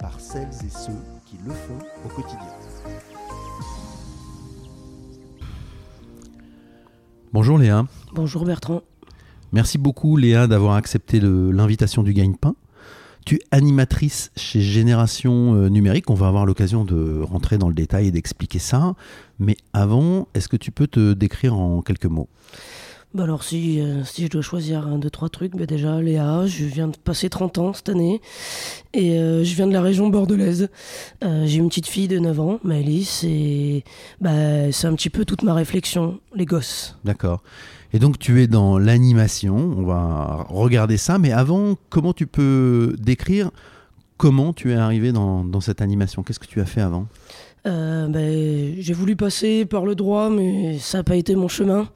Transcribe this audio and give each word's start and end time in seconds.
par 0.00 0.18
celles 0.18 0.48
et 0.64 0.70
ceux 0.70 0.96
qui 1.26 1.36
le 1.44 1.52
font 1.52 1.78
au 2.04 2.08
quotidien. 2.08 2.38
Bonjour 7.32 7.58
Léa. 7.58 7.86
Bonjour 8.14 8.44
Bertrand. 8.44 8.82
Merci 9.52 9.78
beaucoup 9.78 10.16
Léa 10.16 10.46
d'avoir 10.46 10.74
accepté 10.74 11.20
l'invitation 11.20 12.02
du 12.02 12.14
Gagne-Pain. 12.14 12.54
Tu 13.26 13.36
es 13.36 13.40
animatrice 13.50 14.32
chez 14.36 14.62
Génération 14.62 15.54
euh, 15.54 15.68
Numérique. 15.68 16.08
On 16.08 16.14
va 16.14 16.28
avoir 16.28 16.46
l'occasion 16.46 16.86
de 16.86 17.20
rentrer 17.20 17.58
dans 17.58 17.68
le 17.68 17.74
détail 17.74 18.06
et 18.06 18.10
d'expliquer 18.10 18.58
ça. 18.58 18.94
Mais 19.38 19.56
avant, 19.74 20.26
est-ce 20.34 20.48
que 20.48 20.56
tu 20.56 20.70
peux 20.70 20.86
te 20.86 21.12
décrire 21.12 21.54
en 21.54 21.82
quelques 21.82 22.06
mots? 22.06 22.28
Bah 23.12 23.24
alors 23.24 23.42
si, 23.42 23.80
euh, 23.80 24.04
si 24.04 24.24
je 24.24 24.30
dois 24.30 24.42
choisir 24.42 24.86
un, 24.86 24.98
deux, 24.98 25.10
trois 25.10 25.28
trucs, 25.28 25.56
bah 25.56 25.66
déjà 25.66 26.00
Léa, 26.00 26.46
je 26.46 26.64
viens 26.64 26.86
de 26.86 26.96
passer 26.96 27.28
30 27.28 27.58
ans 27.58 27.72
cette 27.72 27.88
année 27.88 28.20
et 28.92 29.18
euh, 29.18 29.42
je 29.42 29.54
viens 29.56 29.66
de 29.66 29.72
la 29.72 29.82
région 29.82 30.08
bordelaise. 30.08 30.68
Euh, 31.24 31.44
j'ai 31.44 31.58
une 31.58 31.68
petite 31.68 31.88
fille 31.88 32.06
de 32.06 32.20
9 32.20 32.40
ans, 32.40 32.60
Maëlys, 32.62 33.24
et 33.24 33.84
bah, 34.20 34.70
c'est 34.70 34.86
un 34.86 34.94
petit 34.94 35.10
peu 35.10 35.24
toute 35.24 35.42
ma 35.42 35.54
réflexion, 35.54 36.20
les 36.36 36.46
gosses. 36.46 36.96
D'accord. 37.04 37.42
Et 37.92 37.98
donc 37.98 38.18
tu 38.18 38.40
es 38.42 38.46
dans 38.46 38.78
l'animation, 38.78 39.56
on 39.56 39.82
va 39.82 40.46
regarder 40.48 40.96
ça, 40.96 41.18
mais 41.18 41.32
avant, 41.32 41.76
comment 41.88 42.12
tu 42.12 42.28
peux 42.28 42.94
décrire 42.98 43.50
comment 44.18 44.52
tu 44.52 44.72
es 44.72 44.76
arrivé 44.76 45.12
dans, 45.12 45.44
dans 45.44 45.62
cette 45.62 45.80
animation? 45.80 46.22
Qu'est-ce 46.22 46.38
que 46.38 46.46
tu 46.46 46.60
as 46.60 46.66
fait 46.66 46.82
avant? 46.82 47.06
Euh, 47.66 48.08
ben, 48.08 48.74
j'ai 48.78 48.92
voulu 48.94 49.16
passer 49.16 49.66
par 49.66 49.84
le 49.84 49.94
droit, 49.94 50.30
mais 50.30 50.78
ça 50.78 50.98
n'a 50.98 51.04
pas 51.04 51.16
été 51.16 51.34
mon 51.34 51.48
chemin. 51.48 51.88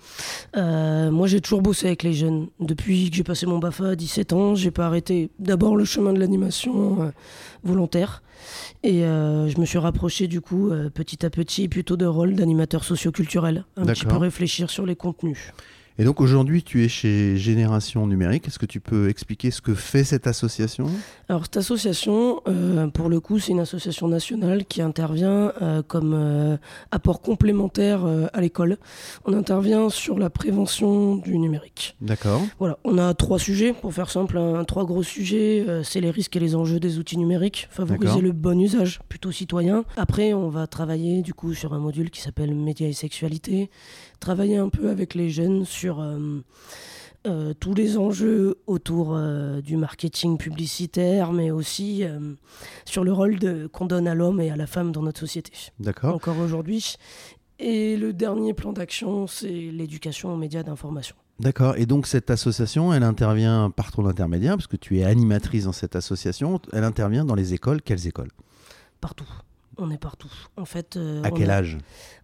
Euh, 0.56 1.10
moi, 1.10 1.26
j'ai 1.26 1.40
toujours 1.40 1.62
bossé 1.62 1.86
avec 1.86 2.02
les 2.02 2.12
jeunes. 2.12 2.48
Depuis 2.60 3.10
que 3.10 3.16
j'ai 3.16 3.24
passé 3.24 3.46
mon 3.46 3.58
BAFA 3.58 3.90
à 3.90 3.96
17 3.96 4.32
ans, 4.32 4.54
j'ai 4.54 4.70
pas 4.70 4.86
arrêté 4.86 5.30
d'abord 5.38 5.76
le 5.76 5.84
chemin 5.84 6.12
de 6.12 6.20
l'animation 6.20 7.02
euh, 7.02 7.10
volontaire. 7.62 8.22
Et 8.82 9.00
je 9.00 9.58
me 9.58 9.64
suis 9.64 9.78
rapproché 9.78 10.28
du 10.28 10.42
coup 10.42 10.70
petit 10.92 11.24
à 11.24 11.30
petit 11.30 11.66
plutôt 11.66 11.96
de 11.96 12.04
rôle 12.04 12.34
d'animateur 12.34 12.84
socioculturel, 12.84 13.64
un 13.78 13.86
petit 13.86 14.04
peu 14.04 14.18
réfléchir 14.18 14.68
sur 14.68 14.84
les 14.84 14.96
contenus. 14.96 15.54
Et 15.96 16.02
donc 16.02 16.20
aujourd'hui, 16.20 16.64
tu 16.64 16.82
es 16.82 16.88
chez 16.88 17.36
Génération 17.36 18.04
Numérique. 18.08 18.48
Est-ce 18.48 18.58
que 18.58 18.66
tu 18.66 18.80
peux 18.80 19.08
expliquer 19.08 19.52
ce 19.52 19.60
que 19.60 19.74
fait 19.74 20.02
cette 20.02 20.26
association? 20.26 20.86
Alors 21.28 21.44
cette 21.44 21.58
association, 21.58 22.40
euh, 22.48 22.88
pour 22.88 23.08
le 23.08 23.20
coup, 23.20 23.38
c'est 23.38 23.52
une 23.52 23.60
association 23.60 24.08
nationale 24.08 24.64
qui 24.64 24.82
intervient 24.82 25.52
euh, 25.62 25.82
comme 25.86 26.12
euh, 26.14 26.56
apport 26.90 27.20
complémentaire 27.20 28.04
à 28.32 28.40
l'école. 28.40 28.78
On 29.24 29.34
intervient 29.34 29.88
sur 29.88 30.18
la 30.18 30.30
prévention 30.30 31.14
du 31.14 31.38
numérique. 31.38 31.96
D'accord. 32.00 32.42
Voilà, 32.58 32.76
on 32.82 32.98
a 32.98 33.14
trois 33.14 33.38
sujets, 33.38 33.72
pour 33.72 33.94
faire 33.94 34.10
simple, 34.10 34.40
trois 34.66 34.84
gros 34.84 35.04
sujets. 35.04 35.64
c'est 35.84 36.00
les 36.00 36.10
risques 36.10 36.34
et 36.34 36.40
les 36.40 36.56
enjeux 36.56 36.80
des 36.80 36.98
outils 36.98 37.18
numériques, 37.18 37.68
favoriser 37.70 38.20
le 38.20 38.32
bon 38.32 38.60
usage 38.60 39.00
plutôt 39.08 39.30
citoyen. 39.30 39.84
Après, 39.96 40.32
on 40.32 40.48
va 40.48 40.66
travailler 40.66 41.22
du 41.22 41.34
coup 41.34 41.54
sur 41.54 41.72
un 41.72 41.78
module 41.78 42.10
qui 42.10 42.20
s'appelle 42.20 42.52
médias 42.52 42.88
et 42.88 42.92
sexualité, 42.92 43.70
travailler 44.18 44.56
un 44.56 44.70
peu 44.70 44.90
avec 44.90 45.14
les 45.14 45.30
jeunes 45.30 45.64
sur 45.64 45.83
euh, 45.90 46.40
euh, 47.26 47.54
tous 47.54 47.74
les 47.74 47.96
enjeux 47.96 48.56
autour 48.66 49.14
euh, 49.14 49.60
du 49.60 49.76
marketing 49.76 50.36
publicitaire, 50.38 51.32
mais 51.32 51.50
aussi 51.50 52.04
sur 52.84 53.04
le 53.04 53.12
rôle 53.12 53.38
qu'on 53.72 53.86
donne 53.86 54.08
à 54.08 54.14
l'homme 54.14 54.40
et 54.40 54.50
à 54.50 54.56
la 54.56 54.66
femme 54.66 54.92
dans 54.92 55.02
notre 55.02 55.20
société. 55.20 55.52
D'accord. 55.78 56.14
Encore 56.14 56.38
aujourd'hui. 56.38 56.96
Et 57.58 57.96
le 57.96 58.12
dernier 58.12 58.52
plan 58.52 58.72
d'action, 58.72 59.26
c'est 59.26 59.48
l'éducation 59.48 60.32
aux 60.32 60.36
médias 60.36 60.62
d'information. 60.62 61.14
D'accord. 61.40 61.76
Et 61.76 61.86
donc 61.86 62.06
cette 62.06 62.30
association, 62.30 62.92
elle 62.92 63.02
intervient 63.02 63.70
par 63.70 63.90
ton 63.90 64.06
intermédiaire, 64.06 64.56
parce 64.56 64.66
que 64.66 64.76
tu 64.76 64.98
es 64.98 65.04
animatrice 65.04 65.64
dans 65.64 65.72
cette 65.72 65.96
association. 65.96 66.60
Elle 66.72 66.84
intervient 66.84 67.24
dans 67.24 67.34
les 67.34 67.54
écoles. 67.54 67.82
Quelles 67.82 68.06
écoles? 68.06 68.30
Partout. 69.00 69.26
On 69.78 69.90
est 69.90 69.98
partout. 69.98 70.30
En 70.56 70.64
fait, 70.64 70.96
euh, 70.96 71.22
à 71.22 71.30
quel 71.30 71.50
âge 71.50 71.78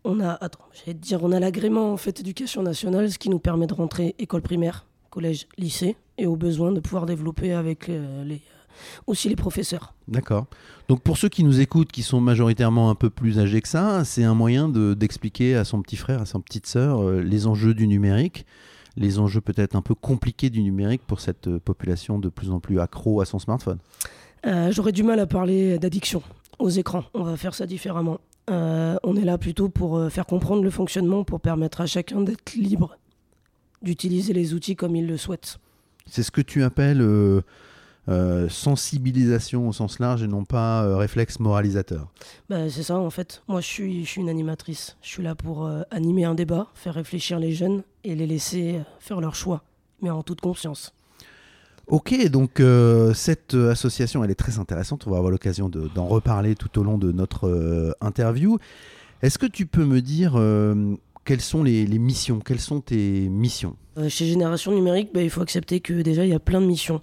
On 0.05 0.21
a, 0.21 0.33
attends, 0.33 0.65
j'allais 0.73 0.95
dire, 0.95 1.23
on 1.23 1.33
a 1.33 1.41
l'agrément 1.41 1.93
en 1.93 1.97
fait 1.97 2.21
éducation 2.21 2.63
nationale, 2.63 3.11
ce 3.11 3.19
qui 3.19 3.31
nous 3.31 3.39
permet 3.39 3.67
de 3.67 3.75
rentrer 3.75 4.15
école 4.19 4.43
primaire, 4.43 4.87
collège, 5.11 5.47
lycée, 5.59 5.97
et 6.19 6.27
au 6.27 6.37
besoin 6.37 6.73
de 6.73 6.81
pouvoir 6.81 7.07
développer 7.07 7.53
avec 7.53 7.89
euh, 7.89 8.25
les, 8.25 8.37
euh, 8.37 9.01
aussi 9.07 9.29
les 9.29 9.37
professeurs. 9.37 9.95
D'accord. 10.09 10.47
Donc 10.89 11.03
pour 11.03 11.17
ceux 11.17 11.29
qui 11.29 11.45
nous 11.45 11.61
écoutent, 11.61 11.93
qui 11.93 12.03
sont 12.03 12.21
majoritairement 12.21 12.91
un 12.91 12.95
peu 12.95 13.11
plus 13.11 13.39
âgés 13.39 13.61
que 13.61 13.69
ça, 13.69 14.05
c'est 14.05 14.25
un 14.25 14.35
moyen 14.35 14.69
d'expliquer 14.69 15.57
à 15.57 15.65
son 15.65 15.83
petit 15.83 15.97
frère, 15.97 16.23
à 16.23 16.27
sa 16.27 16.39
petite 16.39 16.67
sœur, 16.67 17.11
les 17.11 17.47
enjeux 17.47 17.75
du 17.75 17.87
numérique, 17.87 18.45
les 18.97 19.19
enjeux 19.19 19.41
peut-être 19.41 19.77
un 19.77 19.83
peu 19.83 19.95
compliqués 19.95 20.51
du 20.51 20.63
numérique 20.63 21.03
pour 21.07 21.21
cette 21.21 21.59
population 21.59 22.19
de 22.19 22.29
plus 22.29 22.51
en 22.51 22.59
plus 22.59 22.81
accro 22.81 23.21
à 23.21 23.25
son 23.25 23.39
smartphone. 23.39 23.79
J'aurais 24.71 24.93
du 24.93 25.05
mal 25.05 25.21
à 25.21 25.27
parler 25.27 25.79
d'addiction 25.79 26.23
aux 26.61 26.69
écrans. 26.69 27.05
On 27.15 27.23
va 27.23 27.37
faire 27.37 27.55
ça 27.55 27.67
différemment. 27.67 28.21
Euh, 28.51 28.97
on 29.03 29.17
est 29.17 29.25
là 29.25 29.39
plutôt 29.39 29.69
pour 29.69 29.97
euh, 29.97 30.09
faire 30.09 30.27
comprendre 30.27 30.63
le 30.63 30.71
fonctionnement, 30.71 31.25
pour 31.25 31.41
permettre 31.41 31.81
à 31.81 31.87
chacun 31.87 32.21
d'être 32.21 32.55
libre 32.55 32.97
d'utiliser 33.83 34.35
les 34.35 34.53
outils 34.53 34.77
comme 34.77 34.95
il 34.95 35.07
le 35.07 35.17
souhaite. 35.17 35.59
C'est 36.05 36.23
ce 36.23 36.31
que 36.31 36.43
tu 36.43 36.63
appelles 36.63 37.01
euh, 37.01 38.49
sensibilisation 38.51 39.69
au 39.69 39.73
sens 39.73 39.99
large 40.01 40.23
et 40.23 40.27
non 40.27 40.45
pas 40.45 40.97
réflexe 40.99 41.41
moralisateur. 41.41 42.13
Bah, 42.51 42.69
c'est 42.69 42.83
ça 42.83 42.99
en 42.99 43.09
fait. 43.09 43.43
Moi 43.49 43.63
je 43.63 43.67
suis, 43.67 44.05
je 44.05 44.11
suis 44.11 44.21
une 44.21 44.29
animatrice. 44.29 44.99
Je 45.01 45.09
suis 45.09 45.23
là 45.23 45.35
pour 45.35 45.71
animer 45.91 46.25
un 46.25 46.35
débat, 46.35 46.67
faire 46.75 46.95
réfléchir 46.95 47.39
les 47.39 47.53
jeunes 47.53 47.83
et 48.05 48.15
les 48.15 48.27
laisser 48.27 48.81
faire 48.99 49.23
leur 49.23 49.35
choix, 49.35 49.63
mais 50.03 50.11
en 50.11 50.23
toute 50.23 50.43
conscience. 50.43 50.93
Ok, 51.87 52.15
donc 52.29 52.61
euh, 52.61 53.13
cette 53.15 53.55
euh, 53.55 53.73
association, 53.73 54.23
elle 54.23 54.31
est 54.31 54.37
très 54.37 54.59
intéressante. 54.59 55.07
On 55.07 55.11
va 55.11 55.17
avoir 55.17 55.33
l'occasion 55.33 55.69
d'en 55.69 56.07
reparler 56.07 56.55
tout 56.55 56.79
au 56.79 56.85
long 56.85 56.99
de 56.99 57.11
notre 57.11 57.49
euh, 57.49 57.93
interview. 58.01 58.59
Est-ce 59.23 59.39
que 59.39 59.47
tu 59.47 59.67
peux 59.67 59.85
me 59.85 60.01
dire 60.01 60.41
quelles 61.25 61.41
sont 61.43 61.63
les, 61.63 61.87
missions? 61.99 62.39
Quelles 62.39 62.61
sont 62.61 62.81
tes 62.81 63.29
missions? 63.29 63.77
Chez 64.09 64.25
Génération 64.25 64.73
Numérique, 64.73 65.11
bah, 65.13 65.21
il 65.21 65.29
faut 65.29 65.43
accepter 65.43 65.81
que 65.81 66.01
déjà 66.01 66.25
il 66.25 66.31
y 66.31 66.35
a 66.35 66.39
plein 66.39 66.63
de 66.63 66.67
missions. 66.67 67.03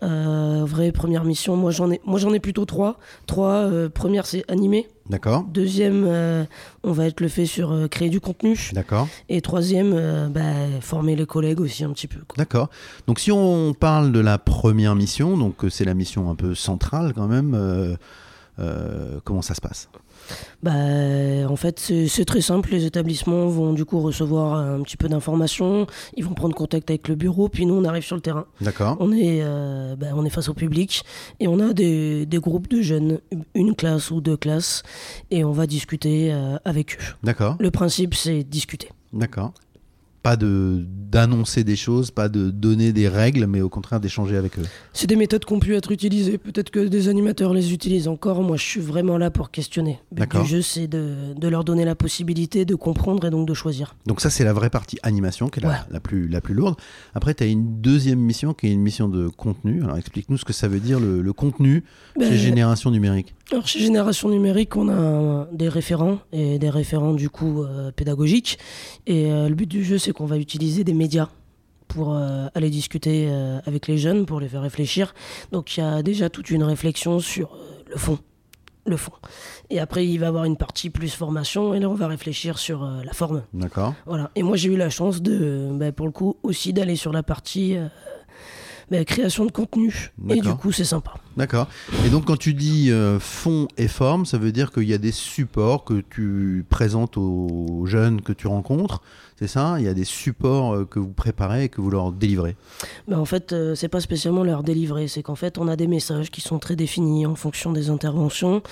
vraie 0.00 0.92
première 0.92 1.24
mission, 1.24 1.56
moi 1.56 1.72
j'en 1.72 1.90
ai, 1.90 2.00
moi 2.04 2.20
j'en 2.20 2.32
ai 2.32 2.38
plutôt 2.38 2.66
trois. 2.66 2.98
Trois. 3.26 3.68
première, 3.88 4.26
c'est 4.26 4.48
animer 4.48 4.86
D'accord. 5.08 5.44
Deuxième, 5.44 6.04
euh, 6.06 6.44
on 6.82 6.92
va 6.92 7.06
être 7.06 7.20
le 7.20 7.28
fait 7.28 7.46
sur 7.46 7.72
euh, 7.72 7.86
créer 7.86 8.08
du 8.08 8.20
contenu. 8.20 8.70
D'accord. 8.72 9.08
Et 9.28 9.40
troisième, 9.40 9.92
euh, 9.94 10.28
bah, 10.28 10.80
former 10.80 11.14
les 11.14 11.26
collègues 11.26 11.60
aussi 11.60 11.84
un 11.84 11.92
petit 11.92 12.08
peu. 12.08 12.20
D'accord. 12.36 12.70
Donc 13.06 13.20
si 13.20 13.30
on 13.30 13.72
parle 13.74 14.12
de 14.12 14.20
la 14.20 14.38
première 14.38 14.94
mission, 14.94 15.36
donc 15.36 15.64
c'est 15.70 15.84
la 15.84 15.94
mission 15.94 16.30
un 16.30 16.34
peu 16.34 16.54
centrale 16.54 17.12
quand 17.14 17.28
même, 17.28 17.96
comment 19.24 19.42
ça 19.42 19.54
se 19.54 19.60
passe? 19.60 19.88
Bah, 20.62 20.72
En 21.48 21.56
fait, 21.56 21.92
c'est 22.08 22.24
très 22.24 22.40
simple. 22.40 22.70
Les 22.70 22.84
établissements 22.84 23.46
vont 23.48 23.72
du 23.72 23.84
coup 23.84 24.00
recevoir 24.00 24.54
un 24.54 24.82
petit 24.82 24.96
peu 24.96 25.08
d'informations. 25.08 25.86
Ils 26.16 26.24
vont 26.24 26.34
prendre 26.34 26.54
contact 26.54 26.90
avec 26.90 27.08
le 27.08 27.14
bureau. 27.14 27.48
Puis 27.48 27.66
nous, 27.66 27.74
on 27.74 27.84
arrive 27.84 28.04
sur 28.04 28.16
le 28.16 28.22
terrain. 28.22 28.46
D'accord. 28.60 28.96
On, 29.00 29.12
est, 29.12 29.40
euh, 29.42 29.96
bah, 29.96 30.08
on 30.14 30.24
est 30.24 30.30
face 30.30 30.48
au 30.48 30.54
public. 30.54 31.02
Et 31.40 31.48
on 31.48 31.58
a 31.60 31.72
des, 31.72 32.26
des, 32.26 32.38
groupes 32.38 32.68
de 32.68 32.80
jeunes, 32.80 33.20
une 33.54 33.74
classe 33.74 34.10
ou 34.10 34.20
deux 34.20 34.36
classes. 34.36 34.82
Et 35.30 35.44
on 35.44 35.52
va 35.52 35.66
discuter 35.66 36.32
euh, 36.32 36.58
avec 36.64 36.94
eux. 36.94 37.14
D'accord. 37.22 37.56
Le 37.58 37.70
principe, 37.70 38.14
c'est 38.14 38.44
discuter. 38.44 38.90
D'accord 39.12 39.52
pas 40.26 40.36
de 40.36 40.84
d'annoncer 40.84 41.62
des 41.62 41.76
choses, 41.76 42.10
pas 42.10 42.28
de 42.28 42.50
donner 42.50 42.92
des 42.92 43.06
règles, 43.06 43.46
mais 43.46 43.60
au 43.60 43.68
contraire 43.68 44.00
d'échanger 44.00 44.36
avec 44.36 44.58
eux. 44.58 44.64
C'est 44.92 45.06
des 45.06 45.14
méthodes 45.14 45.44
qui 45.44 45.52
ont 45.52 45.60
pu 45.60 45.76
être 45.76 45.92
utilisées. 45.92 46.36
Peut-être 46.36 46.70
que 46.70 46.80
des 46.80 47.08
animateurs 47.08 47.54
les 47.54 47.72
utilisent 47.72 48.08
encore. 48.08 48.42
Moi, 48.42 48.56
je 48.56 48.64
suis 48.64 48.80
vraiment 48.80 49.18
là 49.18 49.30
pour 49.30 49.52
questionner. 49.52 50.00
Le 50.10 50.26
but 50.26 50.40
du 50.40 50.46
jeu, 50.48 50.62
c'est 50.62 50.88
de, 50.88 51.32
de, 51.36 51.48
leur 51.48 51.62
donner 51.62 51.84
la 51.84 51.94
possibilité 51.94 52.64
de 52.64 52.74
comprendre 52.74 53.24
et 53.24 53.30
donc 53.30 53.46
de 53.46 53.54
choisir. 53.54 53.94
Donc 54.06 54.20
ça, 54.20 54.28
c'est 54.28 54.42
la 54.42 54.52
vraie 54.52 54.68
partie 54.68 54.98
animation, 55.04 55.48
qui 55.48 55.60
est 55.60 55.62
la, 55.62 55.86
la, 55.90 56.00
plus, 56.00 56.26
la 56.26 56.40
plus 56.40 56.54
lourde. 56.54 56.74
Après, 57.14 57.32
tu 57.32 57.44
as 57.44 57.46
une 57.46 57.80
deuxième 57.80 58.18
mission, 58.18 58.52
qui 58.52 58.66
est 58.66 58.72
une 58.72 58.82
mission 58.82 59.08
de 59.08 59.28
contenu. 59.28 59.84
Alors 59.84 59.98
explique-nous 59.98 60.38
ce 60.38 60.44
que 60.44 60.52
ça 60.52 60.66
veut 60.66 60.80
dire, 60.80 60.98
le, 60.98 61.32
contenu 61.32 61.84
ben, 62.18 62.28
chez 62.28 62.36
Génération 62.36 62.90
Numérique. 62.90 63.35
Alors 63.52 63.68
chez 63.68 63.78
Génération 63.78 64.28
Numérique, 64.28 64.74
on 64.74 64.88
a 64.88 65.46
des 65.52 65.68
référents, 65.68 66.18
et 66.32 66.58
des 66.58 66.68
référents 66.68 67.12
du 67.12 67.30
coup 67.30 67.62
euh, 67.62 67.92
pédagogiques. 67.92 68.58
Et 69.06 69.30
euh, 69.30 69.48
le 69.48 69.54
but 69.54 69.68
du 69.68 69.84
jeu, 69.84 69.98
c'est 69.98 70.12
qu'on 70.12 70.26
va 70.26 70.36
utiliser 70.36 70.82
des 70.82 70.94
médias 70.94 71.28
pour 71.86 72.14
euh, 72.14 72.48
aller 72.56 72.70
discuter 72.70 73.30
avec 73.64 73.86
les 73.86 73.98
jeunes, 73.98 74.26
pour 74.26 74.40
les 74.40 74.48
faire 74.48 74.62
réfléchir. 74.62 75.14
Donc 75.52 75.76
il 75.76 75.80
y 75.80 75.82
a 75.84 76.02
déjà 76.02 76.28
toute 76.28 76.50
une 76.50 76.64
réflexion 76.64 77.20
sur 77.20 77.56
le 77.88 77.96
fond. 77.96 78.18
le 78.84 78.96
fond. 78.96 79.12
Et 79.70 79.78
après, 79.78 80.04
il 80.04 80.18
va 80.18 80.26
y 80.26 80.28
avoir 80.28 80.44
une 80.44 80.56
partie 80.56 80.90
plus 80.90 81.14
formation, 81.14 81.72
et 81.72 81.78
là, 81.78 81.88
on 81.88 81.94
va 81.94 82.08
réfléchir 82.08 82.58
sur 82.58 82.84
la 82.84 83.12
forme. 83.12 83.44
D'accord. 83.54 83.94
Voilà. 84.06 84.32
Et 84.34 84.42
moi, 84.42 84.56
j'ai 84.56 84.70
eu 84.70 84.76
la 84.76 84.90
chance 84.90 85.22
de, 85.22 85.68
bah, 85.72 85.92
pour 85.92 86.06
le 86.06 86.12
coup, 86.12 86.36
aussi 86.42 86.72
d'aller 86.72 86.96
sur 86.96 87.12
la 87.12 87.22
partie 87.22 87.76
euh, 88.92 88.98
bah, 88.98 89.04
création 89.04 89.46
de 89.46 89.52
contenu. 89.52 90.12
Et 90.28 90.40
du 90.40 90.54
coup, 90.54 90.72
c'est 90.72 90.84
sympa. 90.84 91.14
D'accord. 91.36 91.68
Et 92.06 92.08
donc, 92.08 92.24
quand 92.24 92.38
tu 92.38 92.54
dis 92.54 92.90
euh, 92.90 93.20
fond 93.20 93.68
et 93.76 93.88
forme, 93.88 94.24
ça 94.24 94.38
veut 94.38 94.52
dire 94.52 94.72
qu'il 94.72 94.84
y 94.84 94.94
a 94.94 94.98
des 94.98 95.12
supports 95.12 95.84
que 95.84 96.02
tu 96.08 96.64
présentes 96.70 97.18
aux 97.18 97.84
jeunes 97.84 98.22
que 98.22 98.32
tu 98.32 98.46
rencontres. 98.46 99.02
C'est 99.38 99.48
ça? 99.48 99.76
Il 99.78 99.84
y 99.84 99.88
a 99.88 99.92
des 99.92 100.04
supports 100.04 100.74
euh, 100.74 100.84
que 100.86 100.98
vous 100.98 101.12
préparez 101.12 101.64
et 101.64 101.68
que 101.68 101.82
vous 101.82 101.90
leur 101.90 102.10
délivrez? 102.10 102.56
Ben 103.06 103.18
En 103.18 103.26
fait, 103.26 103.52
euh, 103.52 103.74
c'est 103.74 103.88
pas 103.88 104.00
spécialement 104.00 104.44
leur 104.44 104.62
délivrer. 104.62 105.08
C'est 105.08 105.22
qu'en 105.22 105.34
fait, 105.34 105.58
on 105.58 105.68
a 105.68 105.76
des 105.76 105.88
messages 105.88 106.30
qui 106.30 106.40
sont 106.40 106.58
très 106.58 106.74
définis 106.74 107.26
en 107.26 107.34
fonction 107.34 107.72
des 107.72 107.90
interventions. 107.90 108.62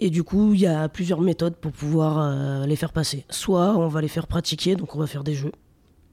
Et 0.00 0.08
du 0.08 0.22
coup, 0.22 0.54
il 0.54 0.60
y 0.60 0.66
a 0.66 0.88
plusieurs 0.88 1.20
méthodes 1.20 1.56
pour 1.56 1.72
pouvoir 1.72 2.66
les 2.66 2.76
faire 2.76 2.92
passer. 2.92 3.26
Soit 3.28 3.76
on 3.76 3.88
va 3.88 4.00
les 4.00 4.08
faire 4.08 4.26
pratiquer, 4.26 4.76
donc 4.76 4.94
on 4.94 4.98
va 4.98 5.06
faire 5.06 5.24
des 5.24 5.34
jeux 5.34 5.52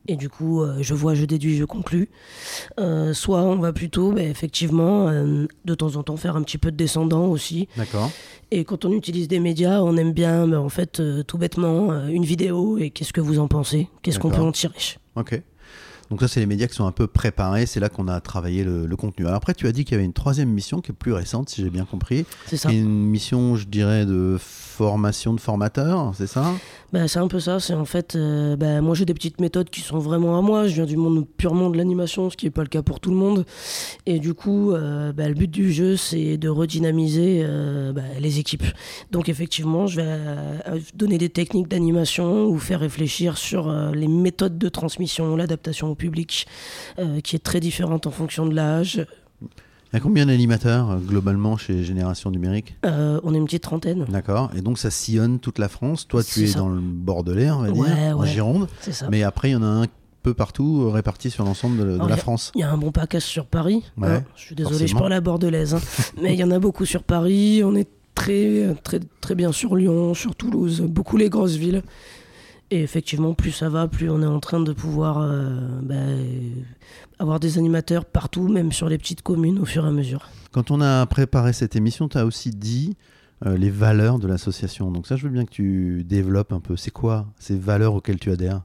et 0.07 0.16
du 0.16 0.30
coup 0.30 0.62
euh, 0.62 0.78
je 0.81 0.94
vois, 0.94 1.16
je 1.16 1.25
déduis, 1.25 1.57
je 1.57 1.66
conclus. 1.66 2.10
Euh, 2.80 3.13
soit 3.13 3.42
on 3.42 3.57
va 3.57 3.74
plutôt 3.74 4.12
bah, 4.12 4.24
effectivement 4.24 5.07
euh, 5.07 5.48
de 5.66 5.75
temps 5.75 5.96
en 5.96 6.04
temps 6.04 6.18
faire 6.18 6.36
un 6.36 6.44
petit 6.44 6.57
peu 6.57 6.72
de 6.72 6.78
descendant 6.78 7.28
aussi. 7.28 7.68
D'accord. 7.78 8.12
Et 8.52 8.63
quand 8.63 8.86
on 8.86 8.92
utilise 8.92 9.28
des 9.28 9.40
médias, 9.40 9.81
on 9.81 9.98
aime 9.98 10.13
bien 10.13 10.48
bah, 10.48 10.62
en 10.62 10.69
fait 10.69 11.02
tout 11.25 11.38
bêtement 11.38 12.07
une 12.07 12.25
vidéo 12.25 12.78
et 12.78 12.90
qu'est-ce 12.90 13.13
que 13.13 13.22
vous 13.22 13.40
en 13.40 13.48
pensez? 13.48 13.88
Qu'est-ce 14.02 14.19
qu'on 14.19 14.31
peut 14.31 14.42
en 14.42 14.52
tirer? 14.52 14.74
Ok. 15.16 15.42
Donc 16.10 16.22
ça, 16.22 16.28
c'est 16.28 16.40
les 16.40 16.46
médias 16.46 16.68
qui 16.68 16.75
sont 16.75 16.86
un 16.86 16.92
peu 16.92 17.07
préparés. 17.07 17.66
C'est 17.66 17.80
là 17.80 17.90
qu'on 17.90 18.07
a 18.07 18.19
travaillé 18.22 18.63
le, 18.63 18.96
contenu. 18.96 19.25
Alors 19.25 19.38
après, 19.38 19.54
tu 19.54 19.68
as 19.68 19.72
dit 19.72 19.84
qu'il 19.84 19.94
y 19.94 19.96
avait 19.96 20.06
une 20.06 20.13
troisième 20.13 20.50
mission 20.50 20.80
qui 20.81 20.92
est 20.92 20.96
plus 20.96 21.13
récente, 21.13 21.50
si 21.50 21.62
j'ai 21.62 21.69
bien 21.69 21.86
compris. 21.86 22.25
C'est 22.48 22.57
ça. 22.57 22.72
Une 22.72 23.06
mission, 23.06 23.56
je 23.56 23.66
dirais, 23.66 24.06
de 24.06 24.38
formation 24.40 25.34
de 25.34 25.40
formateur, 25.40 26.13
c'est 26.16 26.28
ça? 26.28 26.54
Bah, 26.92 27.07
C'est 27.07 27.19
un 27.19 27.28
peu 27.28 27.40
ça. 27.40 27.60
C'est 27.60 27.74
en 27.74 27.86
fait, 27.86 28.16
euh, 28.16 28.56
bah, 28.56 28.81
moi 28.81 28.94
j'ai 28.94 29.06
des 29.06 29.13
petites 29.13 29.40
méthodes 29.40 29.69
qui 29.69 29.81
sont 29.81 30.00
vraiment 30.00 30.38
à 30.38 30.42
moi. 30.42 30.68
Je 30.68 30.75
viens 30.75 30.86
du 30.86 30.98
monde 30.98 31.25
purement 31.38 31.69
de 31.69 31.78
l'animation, 31.78 32.30
ce 32.30 32.38
qui 32.38 32.46
n'est 32.46 32.52
pas 32.52 32.62
le 32.62 32.68
cas 32.68 32.81
pour 32.81 33.00
tout 33.00 33.10
le 33.10 33.16
monde. 33.16 33.46
Et 34.06 34.19
du 34.19 34.34
coup, 34.34 34.72
euh, 34.72 35.13
bah, 35.13 35.28
le 35.28 35.34
but 35.34 35.50
du 35.50 35.72
jeu, 35.72 35.96
c'est 35.96 36.38
de 36.38 36.50
redynamiser 36.50 37.42
euh, 37.44 37.94
les 38.19 38.40
équipes. 38.40 38.66
Donc 39.12 39.30
effectivement, 39.30 39.88
je 39.88 40.02
vais 40.02 40.19
donner 40.94 41.18
des 41.18 41.30
techniques 41.30 41.69
d'animation 41.69 42.46
ou 42.46 42.60
faire 42.60 42.81
réfléchir 42.81 43.38
sur 43.38 43.72
les 43.94 44.07
méthodes 44.07 44.57
de 44.57 44.69
transmission, 44.69 45.36
l'adaptation 45.36 45.94
au 45.95 45.97
public, 45.97 46.47
qui 47.24 47.36
est 47.36 47.44
très 47.44 47.59
différente 47.59 48.06
en 48.07 48.12
fonction 48.12 48.45
de 48.45 48.53
l'âge. 48.53 49.06
Il 49.95 49.95
y 49.95 50.01
a 50.01 50.01
combien 50.01 50.25
d'animateurs 50.25 50.92
euh, 50.92 50.97
globalement 50.97 51.56
chez 51.56 51.81
Génération 51.83 52.30
Numérique? 52.30 52.75
Euh, 52.86 53.21
On 53.24 53.33
est 53.33 53.38
une 53.38 53.45
petite 53.45 53.63
trentaine. 53.63 54.06
D'accord. 54.09 54.51
Et 54.53 54.62
donc 54.62 54.77
ça 54.77 54.92
sillonne 54.92 55.39
toute 55.39 55.57
la 55.57 55.69
France. 55.69 56.06
Toi, 56.07 56.21
tu 56.21 56.44
es 56.44 56.53
dans 56.53 56.68
le 56.68 56.81
Bordelais, 56.81 57.50
on 57.50 57.62
va 57.62 57.71
dire, 57.71 58.18
en 58.18 58.25
Gironde. 58.25 58.68
C'est 58.81 58.92
ça. 58.92 59.07
Mais 59.09 59.24
après, 59.24 59.50
il 59.50 59.53
y 59.53 59.56
en 59.56 59.63
a 59.63 59.68
un 59.68 59.86
peu 60.21 60.33
partout 60.33 60.81
euh, 60.81 60.89
répartis 60.89 61.30
sur 61.30 61.45
l'ensemble 61.45 61.97
de, 61.97 62.07
la 62.07 62.18
France. 62.18 62.51
Il 62.56 62.62
y 62.62 62.63
a 62.63 62.71
un 62.71 62.77
bon 62.77 62.92
package 62.92 63.24
sur 63.24 63.45
Paris. 63.45 63.83
Hein. 64.01 64.24
je 64.36 64.42
suis 64.42 64.56
désolé, 64.56 64.88
je 64.88 64.95
parle 64.95 65.13
à 65.13 65.21
bordelaise. 65.21 65.75
Hein. 65.75 65.81
mais 66.21 66.33
il 66.33 66.39
y 66.39 66.44
en 66.44 66.51
a 66.51 66.59
beaucoup 66.59 66.86
sur 66.86 67.03
Paris. 67.03 67.62
On 67.63 67.75
est 67.75 67.88
très, 68.15 68.75
très, 68.83 69.00
très 69.21 69.36
bien 69.36 69.53
sur 69.53 69.77
Lyon, 69.77 70.13
sur 70.13 70.36
Toulouse, 70.36 70.81
beaucoup 70.81 71.15
les 71.15 71.30
grosses 71.30 71.56
villes. 71.56 71.83
Et 72.75 72.81
effectivement, 72.81 73.33
plus 73.33 73.51
ça 73.51 73.69
va, 73.69 73.88
plus 73.88 74.10
on 74.10 74.22
est 74.22 74.25
en 74.25 74.42
train 74.42 74.60
de 74.60 74.74
pouvoir 74.74 75.19
euh, 75.22 75.80
bah, 75.81 75.95
avoir 77.19 77.39
des 77.39 77.57
animateurs 77.57 78.04
partout, 78.04 78.50
même 78.50 78.74
sur 78.74 78.89
les 78.89 78.98
petites 78.98 79.22
communes, 79.22 79.60
au 79.60 79.66
fur 79.66 79.86
et 79.86 79.88
à 79.88 79.92
mesure. 79.92 80.27
Quand 80.51 80.72
on 80.72 80.81
a 80.81 81.06
préparé 81.06 81.54
cette 81.54 81.77
émission, 81.77 82.10
tu 82.10 82.18
as 82.18 82.25
aussi 82.25 82.50
dit 82.50 82.98
euh, 83.45 83.56
les 83.56 83.69
valeurs 83.69 84.19
de 84.19 84.27
l'association. 84.27 84.92
Donc 84.92 85.07
ça, 85.07 85.16
je 85.16 85.24
veux 85.24 85.30
bien 85.30 85.45
que 85.45 85.51
tu 85.51 86.04
développes 86.04 86.51
un 86.51 86.60
peu. 86.60 86.75
C'est 86.75 86.92
quoi 86.92 87.27
ces 87.39 87.56
valeurs 87.57 87.94
auxquelles 87.94 88.19
tu 88.19 88.30
adhères? 88.30 88.63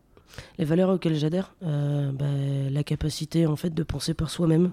Les 0.59 0.65
valeurs 0.65 0.91
auxquelles 0.91 1.15
j'adhère, 1.15 1.55
euh, 1.63 2.11
bah, 2.11 2.25
la 2.69 2.83
capacité 2.83 3.47
en 3.47 3.55
fait 3.55 3.73
de 3.73 3.83
penser 3.85 4.13
par 4.13 4.29
soi-même, 4.29 4.73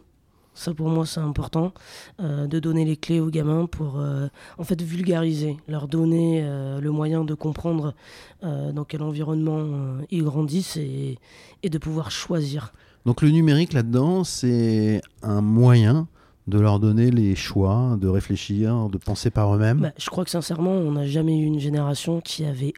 ça, 0.57 0.74
pour 0.74 0.89
moi, 0.89 1.06
c'est 1.06 1.19
important 1.19 1.71
euh, 2.19 2.48
de 2.48 2.59
donner 2.59 2.83
les 2.83 2.98
clés 2.98 3.19
aux 3.19 3.30
gamins 3.30 3.68
pour, 3.68 4.00
euh, 4.00 4.27
en 4.57 4.63
fait, 4.63 4.81
vulgariser, 4.81 5.56
leur 5.68 5.88
donner 5.88 6.42
euh, 6.44 6.81
le 6.81 6.89
moyen 6.89 7.24
de 7.24 7.33
comprendre 7.36 7.94
dans 8.42 8.83
quel 8.83 9.01
environnement 9.01 9.98
ils 10.12 10.24
grandissent 10.24 10.77
et, 10.77 11.18
et, 11.63 11.69
de 11.69 11.77
pouvoir 11.80 12.12
choisir. 12.12 12.71
Donc 13.06 13.24
le 13.24 13.31
numérique 13.31 13.74
là-dedans, 13.74 14.24
c'est 14.24 15.01
un 15.24 15.42
moyen 15.42 16.07
de 16.45 16.59
leur 16.59 16.80
donner 16.80 17.09
les 17.09 17.36
choix, 17.36 17.98
de 18.00 18.07
réfléchir, 18.07 18.89
de 18.89 18.98
penser 19.00 19.31
par 19.31 19.56
eux-mêmes. 19.56 19.80
Bah, 19.81 19.92
je 19.98 20.09
crois 20.09 20.24
que 20.24 20.30
sincèrement, 20.30 20.71
on 20.71 20.92
n'a 20.92 21.07
jamais 21.07 21.36
eu 21.38 21.45
une 21.45 21.59
génération 21.59 22.21
qui 22.21 22.45
avait 22.45 22.74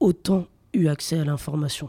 autant 0.00 0.46
eu 0.74 0.88
accès 0.88 1.20
à 1.20 1.24
l'information. 1.24 1.88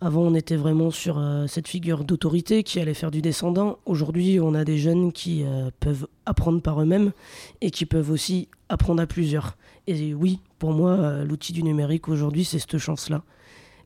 Avant, 0.00 0.22
on 0.22 0.34
était 0.34 0.56
vraiment 0.56 0.90
sur 0.90 1.18
euh, 1.18 1.46
cette 1.46 1.68
figure 1.68 2.04
d'autorité 2.04 2.62
qui 2.62 2.80
allait 2.80 2.94
faire 2.94 3.10
du 3.10 3.22
descendant. 3.22 3.78
Aujourd'hui, 3.86 4.38
on 4.40 4.54
a 4.54 4.64
des 4.64 4.78
jeunes 4.78 5.12
qui 5.12 5.44
euh, 5.44 5.70
peuvent 5.80 6.06
apprendre 6.26 6.62
par 6.62 6.80
eux-mêmes 6.80 7.12
et 7.60 7.70
qui 7.70 7.86
peuvent 7.86 8.10
aussi 8.10 8.48
apprendre 8.68 9.02
à 9.02 9.06
plusieurs. 9.06 9.56
Et 9.86 10.14
oui, 10.14 10.40
pour 10.58 10.72
moi, 10.72 10.90
euh, 10.90 11.24
l'outil 11.24 11.52
du 11.52 11.62
numérique 11.62 12.08
aujourd'hui, 12.08 12.44
c'est 12.44 12.58
cette 12.58 12.78
chance-là. 12.78 13.22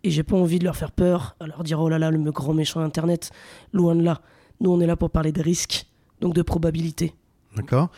Et 0.04 0.10
j'ai 0.10 0.22
pas 0.22 0.36
envie 0.36 0.58
de 0.58 0.64
leur 0.64 0.76
faire 0.76 0.90
peur, 0.90 1.36
à 1.40 1.46
leur 1.46 1.62
dire 1.62 1.80
oh 1.80 1.88
là 1.88 1.98
là, 1.98 2.10
le 2.10 2.18
grand 2.32 2.54
méchant 2.54 2.80
Internet. 2.80 3.30
Loin 3.72 3.94
de 3.94 4.02
là. 4.02 4.20
Nous, 4.60 4.70
on 4.70 4.80
est 4.80 4.86
là 4.86 4.96
pour 4.96 5.10
parler 5.10 5.32
de 5.32 5.40
risques, 5.40 5.86
donc 6.20 6.34
de 6.34 6.42
probabilités. 6.42 7.14
D'accord. 7.56 7.90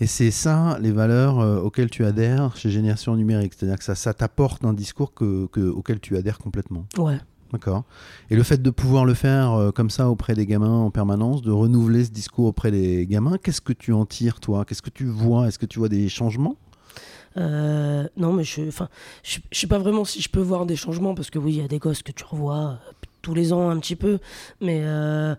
Et 0.00 0.06
c'est 0.06 0.32
ça, 0.32 0.78
les 0.80 0.90
valeurs 0.90 1.38
auxquelles 1.64 1.90
tu 1.90 2.04
adhères 2.04 2.56
chez 2.56 2.70
Génération 2.70 3.14
Numérique. 3.14 3.52
C'est-à-dire 3.56 3.78
que 3.78 3.84
ça, 3.84 3.94
ça 3.94 4.12
t'apporte 4.12 4.64
un 4.64 4.72
discours 4.72 5.14
que, 5.14 5.48
auquel 5.68 6.00
tu 6.00 6.16
adhères 6.16 6.38
complètement. 6.38 6.86
Ouais. 6.98 7.18
D'accord. 7.52 7.84
Et 8.30 8.36
le 8.36 8.42
fait 8.42 8.62
de 8.62 8.70
pouvoir 8.70 9.04
le 9.04 9.12
faire 9.12 9.52
euh, 9.52 9.70
comme 9.72 9.90
ça 9.90 10.08
auprès 10.08 10.34
des 10.34 10.46
gamins 10.46 10.78
en 10.78 10.90
permanence, 10.90 11.42
de 11.42 11.50
renouveler 11.50 12.04
ce 12.04 12.10
discours 12.10 12.46
auprès 12.46 12.70
des 12.70 13.06
gamins, 13.06 13.36
qu'est-ce 13.36 13.60
que 13.60 13.74
tu 13.74 13.92
en 13.92 14.06
tires, 14.06 14.40
toi? 14.40 14.64
Qu'est-ce 14.64 14.80
que 14.80 14.90
tu 14.90 15.04
vois? 15.04 15.48
Est-ce 15.48 15.58
que 15.58 15.66
tu 15.66 15.78
vois 15.78 15.90
des 15.90 16.08
changements? 16.08 16.56
Euh, 17.36 18.08
non, 18.16 18.32
mais 18.32 18.44
je 18.44 18.62
ne 18.62 18.70
je, 19.22 19.38
sais 19.52 19.66
pas 19.66 19.78
vraiment 19.78 20.04
si 20.04 20.22
je 20.22 20.30
peux 20.30 20.40
voir 20.40 20.64
des 20.64 20.76
changements, 20.76 21.14
parce 21.14 21.30
que 21.30 21.38
oui, 21.38 21.54
il 21.54 21.58
y 21.58 21.64
a 21.64 21.68
des 21.68 21.78
gosses 21.78 22.02
que 22.02 22.12
tu 22.12 22.24
revois 22.24 22.56
euh, 22.56 22.74
tous 23.20 23.34
les 23.34 23.52
ans 23.52 23.68
un 23.68 23.78
petit 23.78 23.96
peu, 23.96 24.18
mais 24.60 24.80
le, 24.82 25.36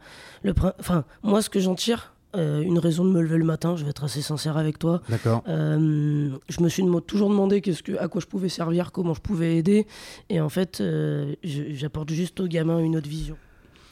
enfin, 0.80 1.04
moi, 1.22 1.42
ce 1.42 1.50
que 1.50 1.60
j'en 1.60 1.76
tire, 1.76 2.13
euh, 2.36 2.62
une 2.62 2.80
raison 2.80 3.06
de 3.06 3.12
me 3.12 3.22
lever 3.22 3.38
le 3.38 3.46
matin, 3.46 3.76
je 3.76 3.84
vais 3.84 3.92
être 3.92 4.04
assez 4.04 4.22
sincère 4.22 4.58
avec 4.58 4.80
toi. 4.80 5.02
D'accord. 5.10 5.44
Euh, 5.48 6.30
je 6.50 6.62
me 6.62 6.70
suis 6.70 6.84
toujours 7.06 7.30
demandé 7.30 7.62
qu'est-ce 7.62 7.84
que, 7.84 7.98
à 7.98 8.08
quoi 8.08 8.22
je 8.22 8.28
pouvais 8.28 8.50
servir, 8.50 8.92
comment 8.92 9.14
je 9.14 9.22
pouvais 9.22 9.58
aider. 9.58 9.86
Et 10.30 10.42
en 10.42 10.50
fait, 10.50 10.82
euh, 10.82 11.36
j'apporte 11.44 12.10
juste 12.10 12.40
aux 12.40 12.48
gamins 12.48 12.80
une 12.80 12.98
autre 12.98 13.10
vision. 13.10 13.38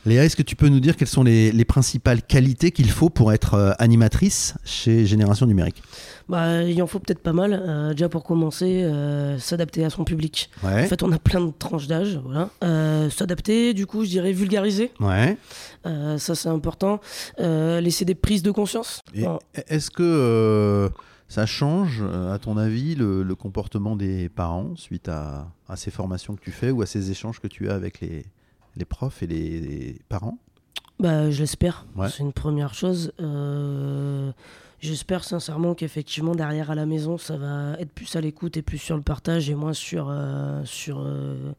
Léa, 0.05 0.25
est-ce 0.25 0.35
que 0.35 0.41
tu 0.41 0.55
peux 0.55 0.67
nous 0.67 0.79
dire 0.79 0.97
quelles 0.97 1.07
sont 1.07 1.23
les, 1.23 1.65
principales 1.65 2.23
qualités 2.23 2.71
qu'il 2.71 2.89
faut 2.89 3.09
pour 3.09 3.31
être 3.31 3.53
euh, 3.53 3.71
animatrice 3.77 4.55
chez 4.65 5.05
Génération 5.05 5.45
Numérique? 5.45 5.83
Bah, 6.27 6.63
Il 6.63 6.81
en 6.81 6.87
faut 6.87 6.97
peut-être 6.97 7.21
pas 7.21 7.33
mal. 7.33 7.53
Euh, 7.53 7.91
déjà 7.91 8.09
pour 8.09 8.23
commencer, 8.23 8.81
euh, 8.83 9.37
s'adapter 9.37 9.85
à 9.85 9.91
son 9.91 10.03
public. 10.03 10.49
En 10.63 10.69
fait, 10.69 11.03
on 11.03 11.11
a 11.11 11.19
plein 11.19 11.41
de 11.41 11.51
tranches 11.51 11.87
d'âge. 11.87 12.19
Voilà. 12.25 12.49
s'adapter, 13.11 13.75
du 13.75 13.85
coup, 13.85 14.03
je 14.03 14.09
dirais 14.09 14.31
vulgariser. 14.31 14.91
Ouais. 14.99 15.37
ça, 15.85 16.35
c'est 16.35 16.49
important. 16.49 16.99
laisser 17.37 18.05
des 18.05 18.15
prises 18.15 18.43
de 18.43 18.51
conscience. 18.51 19.01
Est-ce 19.67 19.91
que 19.91 20.89
ça 21.29 21.45
change, 21.45 22.03
à 22.31 22.39
ton 22.39 22.57
avis, 22.57 22.95
le, 22.95 23.35
comportement 23.35 23.95
des 23.95 24.29
parents 24.29 24.75
suite 24.77 25.09
à, 25.09 25.47
à, 25.69 25.75
ces 25.75 25.91
formations 25.91 26.35
que 26.35 26.41
tu 26.41 26.51
fais 26.51 26.71
ou 26.71 26.81
à 26.81 26.87
ces 26.87 27.11
échanges 27.11 27.39
que 27.39 27.47
tu 27.47 27.69
as 27.69 27.75
avec 27.75 28.01
les, 28.01 28.25
les 28.75 28.85
profs 28.85 29.23
et 29.23 29.27
les, 29.27 29.97
parents? 30.09 30.37
Bah, 30.99 31.31
Je 31.31 31.39
l'espère. 31.39 31.85
C'est 32.09 32.19
une 32.19 32.33
première 32.33 32.73
chose. 32.73 33.11
Euh, 33.19 34.31
j'espère 34.79 35.23
sincèrement 35.23 35.73
qu'effectivement, 35.73 36.35
derrière 36.35 36.69
à 36.69 36.75
la 36.75 36.85
maison, 36.85 37.17
ça 37.17 37.37
va 37.37 37.75
être 37.79 37.91
plus 37.91 38.15
à 38.15 38.21
l'écoute 38.21 38.55
et 38.57 38.61
plus 38.61 38.77
sur 38.77 38.95
le 38.95 39.01
partage 39.01 39.49
et 39.49 39.55
moins 39.55 39.73
sur, 39.73 40.09
euh, 40.09 40.61
sur 40.63 40.99
euh, 40.99 41.53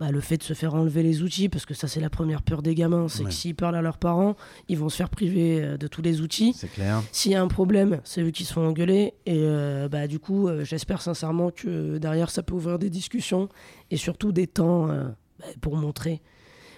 bah, 0.00 0.10
le 0.10 0.20
fait 0.20 0.38
de 0.38 0.42
se 0.42 0.54
faire 0.54 0.74
enlever 0.74 1.02
les 1.02 1.22
outils, 1.22 1.50
parce 1.50 1.66
que 1.66 1.74
ça, 1.74 1.88
c'est 1.88 2.00
la 2.00 2.08
première 2.08 2.40
peur 2.40 2.62
des 2.62 2.74
gamins. 2.74 3.08
C'est 3.08 3.24
que 3.24 3.30
s'ils 3.30 3.54
parlent 3.54 3.76
à 3.76 3.82
leurs 3.82 3.98
parents, 3.98 4.34
ils 4.68 4.78
vont 4.78 4.88
se 4.88 4.96
faire 4.96 5.10
priver 5.10 5.76
de 5.76 5.86
tous 5.86 6.00
les 6.00 6.22
outils. 6.22 6.54
C'est 6.54 6.72
clair. 6.72 7.02
S'il 7.12 7.32
y 7.32 7.34
a 7.34 7.42
un 7.42 7.48
problème, 7.48 8.00
c'est 8.04 8.22
eux 8.22 8.30
qui 8.30 8.44
se 8.46 8.52
font 8.54 8.66
engueuler. 8.66 9.12
Et 9.26 9.46
bah, 9.90 10.06
du 10.06 10.18
coup, 10.18 10.48
j'espère 10.62 11.02
sincèrement 11.02 11.50
que 11.50 11.98
derrière, 11.98 12.30
ça 12.30 12.42
peut 12.42 12.54
ouvrir 12.54 12.78
des 12.78 12.90
discussions 12.90 13.50
et 13.90 13.98
surtout 13.98 14.32
des 14.32 14.46
temps 14.46 14.86
bah, 14.86 15.46
pour 15.60 15.76
montrer 15.76 16.22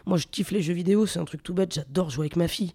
moi, 0.08 0.18
je 0.18 0.26
kiffe 0.26 0.50
les 0.50 0.62
jeux 0.62 0.74
vidéo, 0.74 1.06
c'est 1.06 1.18
un 1.18 1.24
truc 1.24 1.42
tout 1.42 1.54
bête, 1.54 1.74
j'adore 1.74 2.10
jouer 2.10 2.24
avec 2.24 2.36
ma 2.36 2.48
fille. 2.48 2.72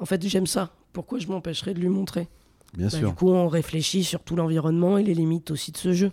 En 0.00 0.06
fait, 0.06 0.26
j'aime 0.26 0.46
ça. 0.46 0.74
Pourquoi 0.92 1.18
je 1.18 1.28
m'empêcherais 1.28 1.74
de 1.74 1.80
lui 1.80 1.88
montrer? 1.88 2.28
Bien 2.76 2.86
bah, 2.86 2.98
sûr. 2.98 3.08
Du 3.10 3.14
coup, 3.14 3.30
on 3.30 3.48
réfléchit 3.48 4.02
sur 4.02 4.20
tout 4.20 4.34
l'environnement 4.34 4.98
et 4.98 5.04
les 5.04 5.14
limites 5.14 5.50
aussi 5.50 5.70
de 5.72 5.76
ce 5.76 5.92
jeu. 5.92 6.10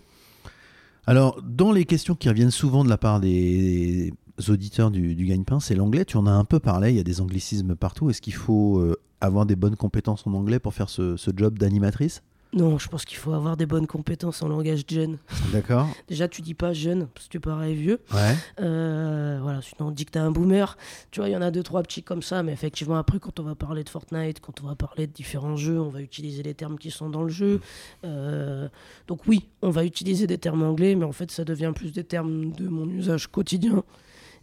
Alors, 1.06 1.40
dans 1.42 1.72
les 1.72 1.84
questions 1.84 2.14
qui 2.14 2.28
reviennent 2.28 2.52
souvent 2.52 2.84
de 2.84 2.88
la 2.88 2.98
part 2.98 3.18
des 3.18 4.12
auditeurs 4.48 4.90
du, 4.90 5.14
du 5.14 5.24
Gagne-Pain, 5.26 5.58
c'est 5.58 5.74
l'anglais. 5.74 6.04
Tu 6.04 6.16
en 6.16 6.26
as 6.26 6.32
un 6.32 6.44
peu 6.44 6.60
parlé, 6.60 6.90
il 6.90 6.96
y 6.96 7.00
a 7.00 7.04
des 7.04 7.20
anglicismes 7.20 7.74
partout. 7.74 8.10
Est-ce 8.10 8.20
qu'il 8.20 8.34
faut 8.34 8.78
euh, 8.78 8.96
avoir 9.20 9.46
des 9.46 9.56
bonnes 9.56 9.76
compétences 9.76 10.26
en 10.26 10.34
anglais 10.34 10.58
pour 10.58 10.74
faire 10.74 10.88
ce, 10.88 11.16
job 11.34 11.58
d'animatrice? 11.58 12.22
Non, 12.54 12.78
je 12.78 12.86
pense 12.88 13.06
qu'il 13.06 13.16
faut 13.16 13.32
avoir 13.32 13.56
des 13.56 13.64
bonnes 13.64 13.86
compétences 13.86 14.42
en 14.42 14.48
langage 14.48 14.82
jeune. 14.86 15.16
D'accord. 15.52 15.88
Déjà, 16.08 16.28
tu 16.28 16.42
dis 16.42 16.52
pas 16.52 16.74
jeune, 16.74 17.06
parce 17.06 17.26
que 17.26 17.32
tu 17.32 17.40
parais 17.40 17.72
vieux. 17.72 18.00
Ouais. 18.12 18.36
Euh, 18.60 19.38
voilà, 19.42 19.62
sinon 19.62 19.88
on 19.88 19.90
dit 19.90 20.04
que 20.04 20.10
t'es 20.10 20.18
un 20.18 20.30
boomer. 20.30 20.76
Tu 21.10 21.20
vois, 21.20 21.30
il 21.30 21.32
y 21.32 21.36
en 21.36 21.40
a 21.40 21.50
deux, 21.50 21.62
trois 21.62 21.82
petits 21.82 22.02
comme 22.02 22.22
ça, 22.22 22.42
mais 22.42 22.52
effectivement, 22.52 22.96
après, 22.96 23.18
quand 23.18 23.40
on 23.40 23.42
va 23.42 23.54
parler 23.54 23.84
de 23.84 23.88
Fortnite, 23.88 24.40
quand 24.40 24.62
on 24.62 24.66
va 24.66 24.74
parler 24.74 25.06
de 25.06 25.12
différents 25.12 25.56
jeux, 25.56 25.80
on 25.80 25.88
va 25.88 26.02
utiliser 26.02 26.42
les 26.42 26.52
termes 26.52 26.78
qui 26.78 26.90
sont 26.90 27.08
dans 27.08 27.22
le 27.22 27.30
jeu. 27.30 27.60
Euh, 28.04 28.68
donc 29.06 29.26
oui, 29.26 29.48
on 29.62 29.70
va 29.70 29.84
utiliser 29.86 30.26
des 30.26 30.38
termes 30.38 30.62
anglais, 30.62 30.94
mais 30.94 31.06
en 31.06 31.12
fait, 31.12 31.30
ça 31.30 31.44
devient 31.44 31.72
plus 31.74 31.92
des 31.92 32.04
termes 32.04 32.52
de 32.52 32.68
mon 32.68 32.86
usage 32.88 33.28
quotidien 33.28 33.82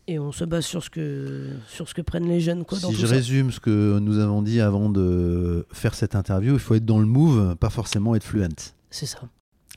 et 0.09 0.17
on 0.17 0.31
se 0.31 0.43
base 0.43 0.65
sur 0.65 0.83
ce 0.83 0.89
que, 0.89 1.49
sur 1.67 1.87
ce 1.87 1.93
que 1.93 2.01
prennent 2.01 2.27
les 2.27 2.41
jeunes. 2.41 2.65
Quoi, 2.65 2.79
si 2.79 2.95
je 2.95 3.05
résume 3.05 3.51
ce 3.51 3.59
que 3.59 3.99
nous 3.99 4.17
avons 4.17 4.41
dit 4.41 4.59
avant 4.59 4.89
de 4.89 5.67
faire 5.71 5.93
cette 5.93 6.15
interview, 6.15 6.53
il 6.53 6.59
faut 6.59 6.73
être 6.73 6.85
dans 6.85 6.99
le 6.99 7.05
move, 7.05 7.55
pas 7.55 7.69
forcément 7.69 8.15
être 8.15 8.23
fluent. 8.23 8.73
C'est 8.89 9.05
ça. 9.05 9.19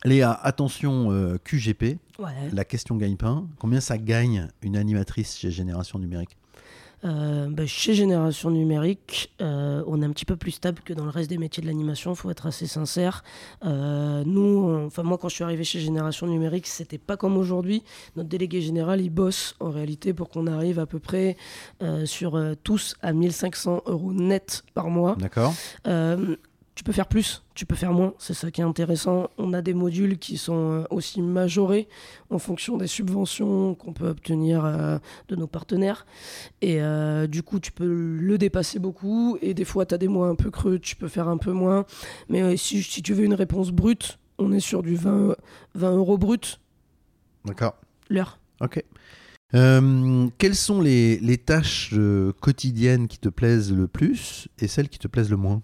Léa, 0.04 0.32
attention 0.32 1.12
euh, 1.12 1.36
QGP, 1.44 1.98
la 2.52 2.64
question 2.64 2.96
gagne-pain. 2.96 3.46
Combien 3.58 3.80
ça 3.80 3.98
gagne 3.98 4.48
une 4.62 4.76
animatrice 4.76 5.36
chez 5.36 5.50
Génération 5.50 5.98
Numérique? 5.98 6.36
Euh, 7.04 7.48
bah, 7.50 7.66
chez 7.66 7.94
Génération 7.94 8.50
Numérique, 8.50 9.32
euh, 9.40 9.82
on 9.86 10.02
est 10.02 10.04
un 10.04 10.10
petit 10.10 10.24
peu 10.24 10.36
plus 10.36 10.52
stable 10.52 10.80
que 10.84 10.92
dans 10.92 11.04
le 11.04 11.10
reste 11.10 11.30
des 11.30 11.38
métiers 11.38 11.62
de 11.62 11.66
l'animation, 11.66 12.12
il 12.12 12.16
faut 12.16 12.30
être 12.30 12.46
assez 12.46 12.66
sincère. 12.66 13.24
Euh, 13.64 14.22
nous, 14.24 14.86
enfin 14.86 15.02
moi 15.02 15.18
quand 15.18 15.28
je 15.28 15.34
suis 15.34 15.44
arrivé 15.44 15.64
chez 15.64 15.80
Génération 15.80 16.26
Numérique, 16.26 16.66
c'était 16.66 16.98
pas 16.98 17.16
comme 17.16 17.36
aujourd'hui. 17.36 17.82
Notre 18.16 18.28
délégué 18.28 18.60
général, 18.60 19.00
il 19.00 19.10
bosse 19.10 19.56
en 19.60 19.70
réalité 19.70 20.12
pour 20.12 20.30
qu'on 20.30 20.46
arrive 20.46 20.78
à 20.78 20.86
peu 20.86 20.98
près 20.98 21.36
sur 22.04 22.40
tous 22.62 22.94
à 23.02 23.12
1500 23.12 23.82
euros 23.86 24.12
net 24.12 24.62
par 24.74 24.88
mois. 24.88 25.16
D'accord 25.18 25.54
tu 26.74 26.84
peux 26.84 26.92
faire 26.92 27.06
plus, 27.06 27.42
tu 27.54 27.66
peux 27.66 27.74
faire 27.74 27.92
moins, 27.92 28.14
c'est 28.18 28.32
ça 28.32 28.50
qui 28.50 28.62
est 28.62 28.64
intéressant. 28.64 29.28
On 29.36 29.52
a 29.52 29.60
des 29.60 29.74
modules 29.74 30.18
qui 30.18 30.38
sont 30.38 30.72
euh, 30.72 30.84
aussi 30.90 31.20
majorés 31.20 31.86
en 32.30 32.38
fonction 32.38 32.78
des 32.78 32.86
subventions 32.86 33.74
qu'on 33.74 33.92
peut 33.92 34.08
obtenir 34.08 34.64
euh, 34.64 34.98
de 35.28 35.36
nos 35.36 35.46
partenaires. 35.46 36.06
Et 36.62 36.80
euh, 36.80 37.26
du 37.26 37.42
coup, 37.42 37.60
tu 37.60 37.72
peux 37.72 37.86
le 37.86 38.38
dépasser 38.38 38.78
beaucoup. 38.78 39.36
Et 39.42 39.52
des 39.52 39.66
fois, 39.66 39.84
tu 39.84 39.94
as 39.94 39.98
des 39.98 40.08
mois 40.08 40.28
un 40.28 40.34
peu 40.34 40.50
creux, 40.50 40.78
tu 40.78 40.96
peux 40.96 41.08
faire 41.08 41.28
un 41.28 41.36
peu 41.36 41.52
moins. 41.52 41.84
Mais 42.30 42.56
si, 42.56 42.82
si, 42.82 43.02
tu 43.02 43.12
veux 43.12 43.24
une 43.24 43.34
réponse 43.34 43.70
brute, 43.70 44.18
on 44.38 44.50
est 44.50 44.60
sur 44.60 44.82
du 44.82 44.96
20, 44.96 45.36
20 45.74 45.96
euros 45.96 46.16
brut. 46.16 46.58
D'accord. 47.44 47.74
L'heure. 48.08 48.38
Ok. 48.62 48.82
quelles 49.52 50.54
sont 50.54 50.80
les, 50.80 51.18
les 51.18 51.36
tâches 51.36 51.94
quotidiennes 52.40 53.08
qui 53.08 53.18
te 53.18 53.28
plaisent 53.28 53.72
le 53.72 53.88
plus 53.88 54.48
et 54.58 54.68
celles 54.68 54.88
qui 54.88 54.98
te 54.98 55.08
plaisent 55.08 55.30
le 55.30 55.36
moins? 55.36 55.60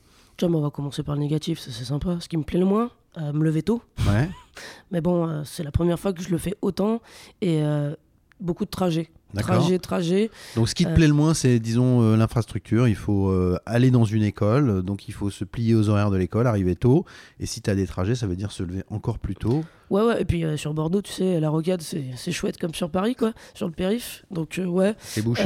On 0.47 0.61
va 0.61 0.71
commencer 0.71 1.03
par 1.03 1.15
le 1.15 1.21
négatif, 1.21 1.59
c'est 1.59 1.73
sympa. 1.73 2.19
Ce 2.21 2.29
qui 2.29 2.37
me 2.37 2.45
plaît 2.45 2.59
le 2.59 2.65
moins, 2.65 2.91
euh, 3.17 3.33
me 3.33 3.45
lever 3.45 3.63
tôt. 3.63 3.83
Ouais. 4.07 4.29
Mais 4.91 5.01
bon, 5.01 5.29
euh, 5.29 5.43
c'est 5.45 5.63
la 5.63 5.71
première 5.71 5.99
fois 5.99 6.13
que 6.13 6.23
je 6.23 6.31
le 6.31 6.39
fais 6.39 6.55
autant 6.63 7.01
et 7.41 7.63
euh, 7.63 7.95
beaucoup 8.41 8.65
de 8.65 8.71
trajets. 8.71 9.11
Trajet, 9.37 9.79
trajet. 9.79 10.31
Donc 10.57 10.71
ce 10.71 10.75
qui 10.75 10.87
te 10.87 10.95
plaît 10.95 11.07
le 11.07 11.13
moins, 11.13 11.35
c'est 11.35 11.59
disons 11.59 12.17
l'infrastructure. 12.17 12.89
Il 12.89 12.95
faut 12.95 13.31
aller 13.67 13.91
dans 13.91 14.07
une 14.07 14.23
école, 14.23 14.83
donc 14.83 15.07
il 15.07 15.13
faut 15.13 15.29
se 15.29 15.45
plier 15.45 15.75
aux 15.75 15.91
horaires 15.91 16.11
de 16.11 16.17
l'école, 16.17 16.47
arriver 16.47 16.77
tôt. 16.77 17.05
Et 17.39 17.45
si 17.45 17.61
tu 17.61 17.69
as 17.69 17.75
des 17.75 17.87
trajets, 17.87 18.15
ça 18.15 18.27
veut 18.27 18.37
dire 18.37 18.53
se 18.53 18.63
lever 18.63 18.85
encore 18.89 19.19
plus 19.19 19.35
tôt. 19.37 19.65
Ouais, 19.91 20.01
ouais. 20.01 20.23
Et 20.23 20.25
puis 20.25 20.45
sur 20.57 20.73
Bordeaux, 20.73 21.03
tu 21.03 21.13
sais, 21.13 21.41
la 21.41 21.51
rocade, 21.51 21.83
c'est 21.83 22.33
chouette 22.33 22.57
comme 22.57 22.73
sur 22.73 22.89
Paris, 22.89 23.17
quoi, 23.17 23.35
sur 23.53 23.67
le 23.67 23.75
périph. 23.75 24.25
Donc 24.31 24.59
ouais. 24.65 24.95
C'est 25.01 25.21
bouché. 25.21 25.45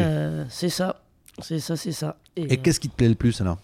c'est 0.49 0.68
ça, 0.68 1.02
c'est 1.40 1.58
ça, 1.58 1.75
c'est 1.75 1.90
ça. 1.90 2.18
Et, 2.37 2.52
et 2.52 2.58
qu'est-ce 2.58 2.78
qui 2.78 2.88
te 2.88 2.94
plaît 2.94 3.08
le 3.08 3.16
plus 3.16 3.40
alors? 3.40 3.58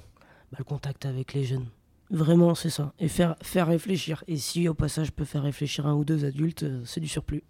Bah, 0.53 0.57
le 0.59 0.65
contact 0.65 1.07
avec 1.07 1.35
les 1.35 1.45
jeunes. 1.45 1.67
Vraiment, 2.11 2.55
c'est 2.55 2.71
ça. 2.71 2.93
Et 2.99 3.09
faire, 3.09 3.37
faire 3.43 3.67
réfléchir. 3.67 4.25
Et 4.29 4.37
si 4.37 4.69
au 4.69 4.75
passage 4.75 5.09
je 5.09 5.13
peux 5.13 5.25
faire 5.25 5.43
réfléchir 5.43 5.87
un 5.87 5.95
ou 5.95 6.05
deux 6.05 6.25
adultes, 6.25 6.63
euh, 6.63 6.83
c'est 6.85 7.01
du 7.01 7.09
surplus. 7.09 7.43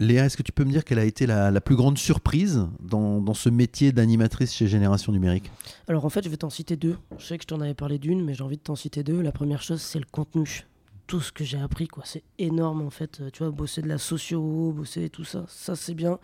Léa, 0.00 0.24
est-ce 0.24 0.36
que 0.36 0.42
tu 0.42 0.50
peux 0.50 0.64
me 0.64 0.72
dire 0.72 0.84
quelle 0.84 0.98
a 0.98 1.04
été 1.04 1.24
la, 1.24 1.60
plus 1.60 1.76
grande 1.76 1.98
surprise 1.98 2.66
dans, 2.80 3.20
dans 3.20 3.34
ce 3.34 3.48
métier 3.48 3.92
d'animatrice 3.92 4.52
chez 4.52 4.66
Génération 4.66 5.12
Numérique? 5.12 5.52
Alors 5.86 6.04
en 6.04 6.08
fait, 6.08 6.24
je 6.24 6.28
vais 6.28 6.36
t'en 6.36 6.50
citer 6.50 6.76
deux. 6.76 6.96
Je 7.18 7.24
sais 7.24 7.38
que 7.38 7.44
je 7.44 7.46
t'en 7.46 7.60
avais 7.60 7.74
parlé 7.74 7.98
d'une, 7.98 8.24
mais 8.24 8.34
j'ai 8.34 8.42
envie 8.42 8.56
de 8.56 8.62
t'en 8.62 8.74
citer 8.74 9.04
deux. 9.04 9.22
La 9.22 9.30
première 9.30 9.62
chose, 9.62 9.80
c'est 9.80 10.00
le 10.00 10.06
contenu. 10.10 10.66
Tout 11.06 11.20
ce 11.20 11.30
que 11.30 11.44
j'ai 11.44 11.58
appris, 11.60 11.86
quoi. 11.86 12.02
C'est 12.04 12.24
énorme 12.38 12.82
en 12.82 12.90
fait. 12.90 13.22
Tu 13.32 13.44
vois, 13.44 13.52
bosser 13.52 13.82
de 13.82 13.88
la 13.88 13.98
socio, 13.98 14.72
bosser 14.72 15.10
tout 15.10 15.24
ça, 15.24 15.44
ça 15.48 15.76
c'est 15.76 15.94
bien. 15.94 16.18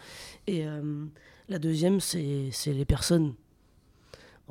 Et 0.49 0.67
euh, 0.67 1.05
la 1.49 1.61
deuxième, 1.61 2.01
c'est 2.01 2.51
les 2.67 2.85
personnes 2.85 3.35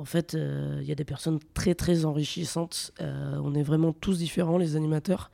en 0.00 0.06
fait, 0.06 0.32
il 0.32 0.40
euh, 0.40 0.82
y 0.82 0.92
a 0.92 0.94
des 0.94 1.04
personnes 1.04 1.38
très 1.52 1.74
très 1.74 2.06
enrichissantes. 2.06 2.90
Euh, 3.02 3.38
on 3.44 3.54
est 3.54 3.62
vraiment 3.62 3.92
tous 3.92 4.16
différents, 4.16 4.56
les 4.56 4.74
animateurs. 4.74 5.30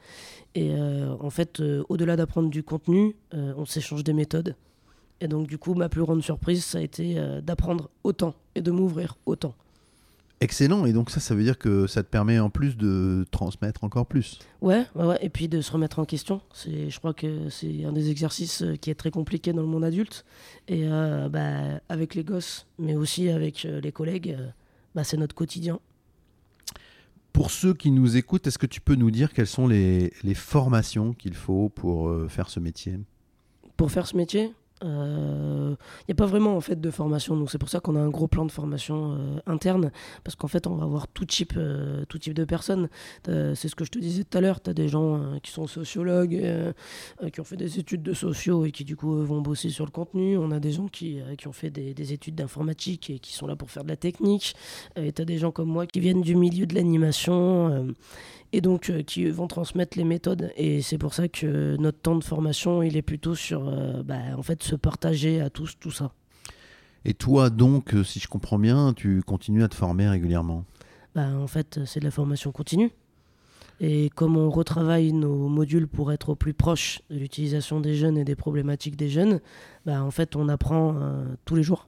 Et 0.57 0.73
euh, 0.73 1.15
en 1.21 1.31
fait, 1.31 1.63
au-delà 1.89 2.17
d'apprendre 2.17 2.51
du 2.51 2.65
contenu, 2.65 3.15
on 3.33 3.65
s'échange 3.65 4.03
des 4.03 4.13
méthodes. 4.13 4.57
Et 5.21 5.29
donc, 5.29 5.47
du 5.47 5.57
coup, 5.57 5.75
ma 5.75 5.89
plus 5.89 6.03
grande 6.03 6.23
surprise, 6.23 6.65
ça 6.65 6.79
a 6.79 6.81
été 6.81 7.15
d'apprendre 7.43 7.91
autant 8.03 8.35
et 8.57 8.61
de 8.61 8.73
m'ouvrir 8.73 9.17
autant. 9.25 9.55
Excellent, 10.41 10.85
et 10.85 10.93
donc 10.93 11.09
ça, 11.09 11.19
ça 11.19 11.35
veut 11.35 11.43
dire 11.43 11.59
que 11.59 11.87
ça 11.87 12.03
te 12.03 12.09
permet 12.09 12.39
en 12.39 12.51
plus 12.51 12.77
de 12.77 13.25
transmettre 13.31 13.85
encore 13.85 14.05
plus. 14.05 14.39
Ouais, 14.61 14.85
ouais, 14.95 15.17
et 15.23 15.31
puis 15.31 15.49
de 15.49 15.63
se 15.63 15.73
remettre 15.73 15.99
en 15.99 16.05
question. 16.05 16.43
C'est, 16.53 16.91
je 16.91 16.99
crois 16.99 17.15
que 17.15 17.49
c'est 17.49 17.87
un 17.87 17.93
des 17.93 18.11
exercices 18.11 18.63
euh, 18.63 18.77
qui 18.77 18.91
est 18.91 18.95
très 18.95 19.11
compliqué 19.11 19.55
dans 19.55 19.63
le 19.63 19.69
monde 19.69 19.85
adulte. 19.85 20.27
Et 20.69 20.83
euh, 20.85 21.31
bah, 21.31 21.81
avec 21.89 22.15
les 22.15 22.23
gosses, 22.23 22.67
mais 22.79 22.95
aussi 22.95 23.31
avec 23.31 23.65
euh, 23.65 23.81
les 23.81 23.93
collègues, 23.93 24.37
bah, 24.95 25.05
c'est 25.05 25.17
notre 25.17 25.35
quotidien. 25.35 25.81
Pour 27.33 27.51
ceux 27.51 27.73
qui 27.73 27.91
nous 27.91 28.19
écoutent, 28.19 28.47
est-ce 28.47 28.59
que 28.59 28.67
tu 28.67 28.83
peux 28.83 28.95
nous 28.95 29.11
dire 29.11 29.33
quelles 29.33 29.47
sont 29.47 29.67
les, 29.67 30.13
les 30.23 30.35
formations 30.35 31.15
qu'il 31.15 31.35
faut 31.35 31.71
pour 31.71 32.11
faire 32.31 32.49
ce 32.49 32.61
métier? 32.61 32.99
Pour 33.77 33.91
faire 33.91 34.07
ce 34.07 34.17
métier? 34.17 34.53
Il 34.83 34.89
euh, 34.89 35.75
n'y 36.07 36.13
a 36.13 36.15
pas 36.15 36.27
vraiment 36.27 36.55
en 36.55 36.61
fait 36.61 36.79
de 36.79 36.91
formation, 36.91 37.35
donc 37.35 37.51
c'est 37.51 37.57
pour 37.59 37.71
ça 37.71 37.81
qu'on 37.81 37.97
a 37.97 38.01
un 38.01 38.11
gros 38.11 38.29
plan 38.29 38.45
de 38.45 38.53
formation 38.53 39.13
euh, 39.13 39.39
interne, 39.47 39.91
parce 40.23 40.37
qu'en 40.37 40.49
fait 40.49 40.67
on 40.67 40.75
va 40.75 40.85
avoir 40.85 41.09
tout 41.09 41.25
type, 41.25 41.55
euh, 41.57 42.05
tout 42.11 42.19
type 42.19 42.35
de 42.35 42.45
personnes. 42.45 42.89
C'est 43.25 43.69
ce 43.69 43.75
que 43.75 43.85
je 43.85 43.91
te 43.91 43.99
disais 43.99 44.25
tout 44.25 44.37
à 44.37 44.41
l'heure, 44.43 44.61
tu 44.61 44.69
as 44.69 44.75
des 44.75 44.89
gens 44.89 45.39
qui 45.43 45.51
sont 45.51 45.67
sociologues, 45.67 46.75
qui 47.33 47.41
ont 47.41 47.45
fait 47.45 47.57
des 47.57 47.79
études 47.79 48.03
de 48.03 48.13
sociaux 48.13 48.65
et 48.65 48.73
qui 48.73 48.85
du 48.85 48.97
coup 48.97 49.25
vont 49.25 49.41
bosser 49.41 49.71
sur 49.71 49.85
le 49.85 49.91
contenu. 49.91 50.37
On 50.37 50.51
a 50.51 50.61
des 50.61 50.73
gens 50.73 50.89
qui, 50.89 51.21
qui 51.39 51.49
ont 51.49 51.53
fait 51.53 51.71
des, 51.71 51.95
des 51.95 52.13
études 52.13 52.35
d'informatique 52.35 53.11
et 53.11 53.19
qui 53.19 53.33
sont 53.33 53.47
là 53.47 53.57
pour 53.57 53.71
faire 53.71 53.85
de 53.85 53.89
la 53.89 53.97
technique. 53.97 54.55
et 54.97 55.13
tu 55.13 55.23
as 55.23 55.25
des 55.25 55.39
gens 55.39 55.51
comme 55.51 55.69
moi 55.69 55.87
qui 55.87 56.01
viennent 56.01 56.23
du 56.23 56.37
milieu 56.37 56.67
de 56.67 56.75
l'animation 56.75 57.95
et 58.53 58.61
donc 58.61 58.91
euh, 58.91 59.03
qui 59.03 59.25
vont 59.27 59.47
transmettre 59.47 59.97
les 59.97 60.05
méthodes. 60.05 60.53
Et 60.57 60.83
c'est 60.83 60.99
pour 60.99 61.15
ça 61.15 61.29
que 61.29 61.77
notre 61.77 61.99
temps 61.99 62.17
de 62.17 62.25
formation, 62.25 62.83
il 62.83 62.97
est 62.97 63.03
plutôt 63.03 63.35
sur 63.35 63.69
euh, 63.69 64.03
bah, 64.03 64.19
en 64.37 64.43
fait, 64.43 64.63
se 64.63 64.77
partager 64.77 65.41
à 65.41 65.51
tous 65.51 65.79
tout 65.79 65.91
ça. 65.91 66.13
Et 67.05 67.15
toi, 67.15 67.51
donc, 67.51 67.95
euh, 67.95 68.03
si 68.03 68.19
je 68.19 68.29
comprends 68.29 68.59
bien, 68.59 68.93
tu 68.93 69.23
continues 69.23 69.63
à 69.63 69.69
te 69.69 69.75
former 69.75 70.09
régulièrement? 70.09 70.65
Bah, 71.15 71.29
En 71.37 71.47
fait, 71.47 71.81
c'est 71.85 72.01
de 72.01 72.05
la 72.05 72.11
formation 72.11 72.53
continue. 72.53 72.91
Et 73.79 74.09
comme 74.15 74.39
on 74.39 74.49
retravaille 74.49 75.13
nos 75.13 75.49
modules 75.49 75.87
pour 75.87 76.11
être 76.11 76.31
au 76.31 76.35
plus 76.35 76.55
proche 76.55 77.03
de 77.11 77.19
l'utilisation 77.19 77.79
des 77.79 77.95
jeunes 77.95 78.17
et 78.17 78.25
des 78.25 78.35
problématiques 78.35 78.97
des 78.97 79.11
jeunes, 79.11 79.41
bah, 79.85 80.03
en 80.03 80.11
fait, 80.11 80.35
on 80.35 80.49
apprend 80.49 80.97
tous 81.45 81.57
les 81.57 81.63
jours. 81.63 81.87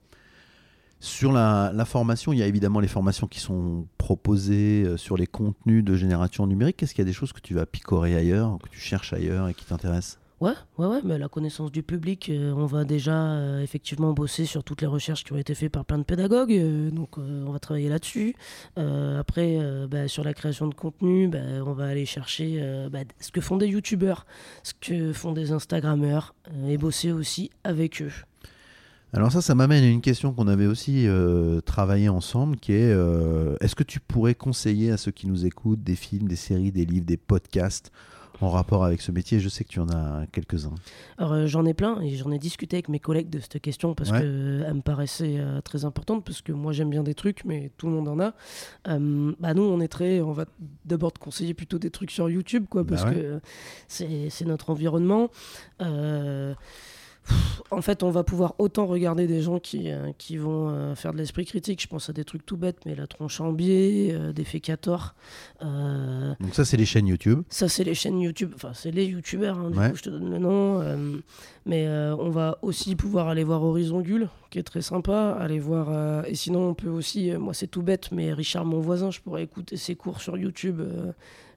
Sur 1.00 1.30
la, 1.30 1.84
formation, 1.84 2.32
il 2.32 2.40
y 2.40 2.42
a 2.42 2.46
évidemment 2.46 2.80
les 2.80 2.88
formations 2.88 3.28
qui 3.28 3.38
sont 3.38 3.86
proposées 3.98 4.84
euh, 4.84 4.96
sur 4.96 5.16
les 5.16 5.28
contenus 5.28 5.84
de 5.84 5.94
génération 5.94 6.46
numérique. 6.46 6.82
Est-ce 6.82 6.92
qu'il 6.92 7.02
y 7.02 7.06
a 7.06 7.10
des 7.10 7.12
choses 7.12 7.32
que 7.32 7.40
tu 7.40 7.54
vas 7.54 7.66
picorer 7.66 8.16
ailleurs, 8.16 8.58
que 8.58 8.68
tu 8.68 8.80
cherches 8.80 9.12
ailleurs 9.12 9.48
et 9.48 9.54
qui 9.54 9.64
t'intéressent? 9.64 10.18
Ouais, 10.40 10.52
ouais, 10.76 10.86
ouais, 10.86 11.00
mais 11.04 11.18
la 11.18 11.28
connaissance 11.28 11.72
du 11.72 11.82
public, 11.82 12.28
euh, 12.30 12.52
on 12.52 12.66
va 12.66 12.84
déjà 12.84 13.12
euh, 13.12 13.62
effectivement 13.62 14.12
bosser 14.12 14.44
sur 14.44 14.62
toutes 14.62 14.80
les 14.80 14.86
recherches 14.86 15.24
qui 15.24 15.32
ont 15.32 15.36
été 15.36 15.54
faites 15.54 15.72
par 15.72 15.84
plein 15.84 15.98
de 15.98 16.04
pédagogues, 16.04 16.90
donc 16.92 17.18
on 17.18 17.50
va 17.50 17.58
travailler 17.58 17.88
là-dessus. 17.88 18.34
après, 18.76 19.58
bah, 19.88 20.06
sur 20.08 20.24
la 20.24 20.34
création 20.34 20.66
de 20.66 20.74
contenu, 20.74 21.28
bah, 21.28 21.38
on 21.64 21.72
va 21.72 21.86
aller 21.86 22.06
chercher 22.06 22.88
bah, 22.90 23.00
ce 23.18 23.32
que 23.32 23.40
font 23.40 23.56
des 23.56 23.66
youtubeurs, 23.66 24.26
ce 24.62 24.74
que 24.80 25.12
font 25.12 25.32
des 25.32 25.50
instagrammeurs, 25.50 26.34
et 26.68 26.78
bosser 26.78 27.10
aussi 27.10 27.50
avec 27.64 28.00
eux. 28.00 28.12
Alors 29.14 29.32
ça, 29.32 29.40
ça 29.40 29.54
m'amène 29.54 29.84
à 29.84 29.88
une 29.88 30.02
question 30.02 30.34
qu'on 30.34 30.48
avait 30.48 30.66
aussi 30.66 31.06
euh, 31.06 31.60
travaillé 31.62 32.08
ensemble, 32.08 32.56
qui 32.58 32.72
est 32.72 32.92
euh, 32.92 33.56
est-ce 33.60 33.74
que 33.74 33.82
tu 33.82 34.00
pourrais 34.00 34.34
conseiller 34.34 34.90
à 34.90 34.98
ceux 34.98 35.12
qui 35.12 35.26
nous 35.26 35.46
écoutent 35.46 35.82
des 35.82 35.96
films, 35.96 36.28
des 36.28 36.36
séries, 36.36 36.72
des 36.72 36.84
livres, 36.84 37.06
des 37.06 37.16
podcasts 37.16 37.90
en 38.42 38.50
rapport 38.50 38.84
avec 38.84 39.00
ce 39.00 39.10
métier? 39.10 39.40
Je 39.40 39.48
sais 39.48 39.64
que 39.64 39.70
tu 39.70 39.80
en 39.80 39.88
as 39.88 40.26
quelques-uns. 40.30 40.74
Alors 41.16 41.32
euh, 41.32 41.46
j'en 41.46 41.64
ai 41.64 41.72
plein 41.72 42.02
et 42.02 42.16
j'en 42.16 42.30
ai 42.30 42.38
discuté 42.38 42.76
avec 42.76 42.90
mes 42.90 43.00
collègues 43.00 43.30
de 43.30 43.40
cette 43.40 43.62
question 43.62 43.94
parce 43.94 44.12
que 44.12 44.18
qu'elle 44.62 44.74
me 44.74 44.82
paraissait 44.82 45.38
très 45.64 45.86
importante 45.86 46.22
parce 46.22 46.42
que 46.42 46.52
moi 46.52 46.72
j'aime 46.72 46.90
bien 46.90 47.02
des 47.02 47.14
trucs 47.14 47.46
mais 47.46 47.72
tout 47.78 47.86
le 47.86 47.94
monde 47.94 48.08
en 48.08 48.20
a. 48.20 48.34
bah 48.84 49.54
nous 49.54 49.62
on 49.62 49.80
est 49.80 49.88
très, 49.88 50.20
on 50.20 50.32
va 50.32 50.44
d'abord 50.84 51.14
te 51.14 51.18
conseiller 51.18 51.54
plutôt 51.54 51.78
des 51.78 51.90
trucs 51.90 52.10
sur 52.10 52.28
YouTube 52.28 52.66
quoi 52.68 52.82
bah 52.84 52.96
parce 52.96 53.14
que 53.14 53.40
c'est 53.88 54.44
notre 54.44 54.68
environnement 54.68 55.30
en 57.70 57.82
fait, 57.82 58.02
on 58.02 58.10
va 58.10 58.24
pouvoir 58.24 58.54
autant 58.58 58.86
regarder 58.86 59.26
des 59.26 59.42
gens 59.42 59.58
qui, 59.58 59.90
euh, 59.90 60.12
qui 60.16 60.36
vont 60.36 60.70
euh, 60.70 60.94
faire 60.94 61.12
de 61.12 61.18
l'esprit 61.18 61.44
critique. 61.44 61.82
Je 61.82 61.86
pense 61.86 62.08
à 62.08 62.12
des 62.12 62.24
trucs 62.24 62.46
tout 62.46 62.56
bêtes, 62.56 62.78
mais 62.86 62.94
la 62.94 63.06
tronche 63.06 63.40
en 63.40 63.52
biais, 63.52 64.10
euh, 64.12 64.32
des 64.32 64.44
fécators. 64.44 65.14
Donc 65.60 66.54
ça, 66.54 66.64
c'est 66.64 66.76
les 66.76 66.86
chaînes 66.86 67.06
YouTube. 67.06 67.42
Ça, 67.48 67.68
c'est 67.68 67.84
les 67.84 67.94
chaînes 67.94 68.20
YouTube. 68.20 68.52
Enfin, 68.54 68.72
c'est 68.74 68.90
les 68.90 69.04
YouTubeurs. 69.04 69.58
Hein, 69.58 69.70
du 69.70 69.78
coup, 69.78 69.96
je 69.96 70.02
te 70.02 70.10
donne 70.10 70.30
le 70.30 70.38
nom. 70.38 70.82
Mais 71.68 71.86
on 72.18 72.30
va 72.30 72.58
aussi 72.62 72.96
pouvoir 72.96 73.28
aller 73.28 73.44
voir 73.44 73.62
Horizon 73.62 74.00
Gull, 74.00 74.28
qui 74.50 74.58
est 74.58 74.64
très 74.64 74.82
sympa. 74.82 75.36
Aller 75.38 75.60
voir. 75.60 76.24
et 76.26 76.34
sinon, 76.34 76.70
on 76.70 76.74
peut 76.74 76.88
aussi. 76.88 77.30
moi, 77.32 77.54
c'est 77.54 77.68
tout 77.68 77.82
bête, 77.82 78.10
mais 78.10 78.32
Richard, 78.32 78.64
mon 78.64 78.80
voisin, 78.80 79.10
je 79.10 79.20
pourrais 79.20 79.44
écouter 79.44 79.76
ses 79.76 79.94
cours 79.94 80.20
sur 80.20 80.36
YouTube. 80.36 80.80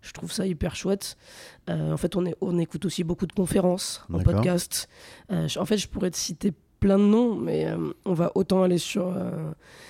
Je 0.02 0.12
trouve 0.14 0.32
ça 0.32 0.46
hyper 0.48 0.76
chouette. 0.76 1.16
Euh, 1.70 1.94
en 1.94 1.98
fait, 1.98 2.16
on, 2.16 2.26
est, 2.26 2.36
on 2.42 2.58
écoute 2.58 2.86
aussi 2.86 3.04
beaucoup 3.04 3.28
de 3.28 3.34
conférences 3.34 4.04
en 4.12 4.20
podcast. 4.20 4.90
Euh, 5.32 5.48
en 5.58 5.66
fait, 5.66 5.78
je 5.78 5.88
pourrais 5.88 6.12
te 6.12 6.18
citer 6.18 6.54
plein 6.82 6.98
de 6.98 7.06
noms, 7.06 7.36
mais 7.36 7.68
euh, 7.68 7.78
on 8.04 8.14
va 8.14 8.34
autant 8.36 8.64
aller 8.64 8.78
sur, 8.78 9.16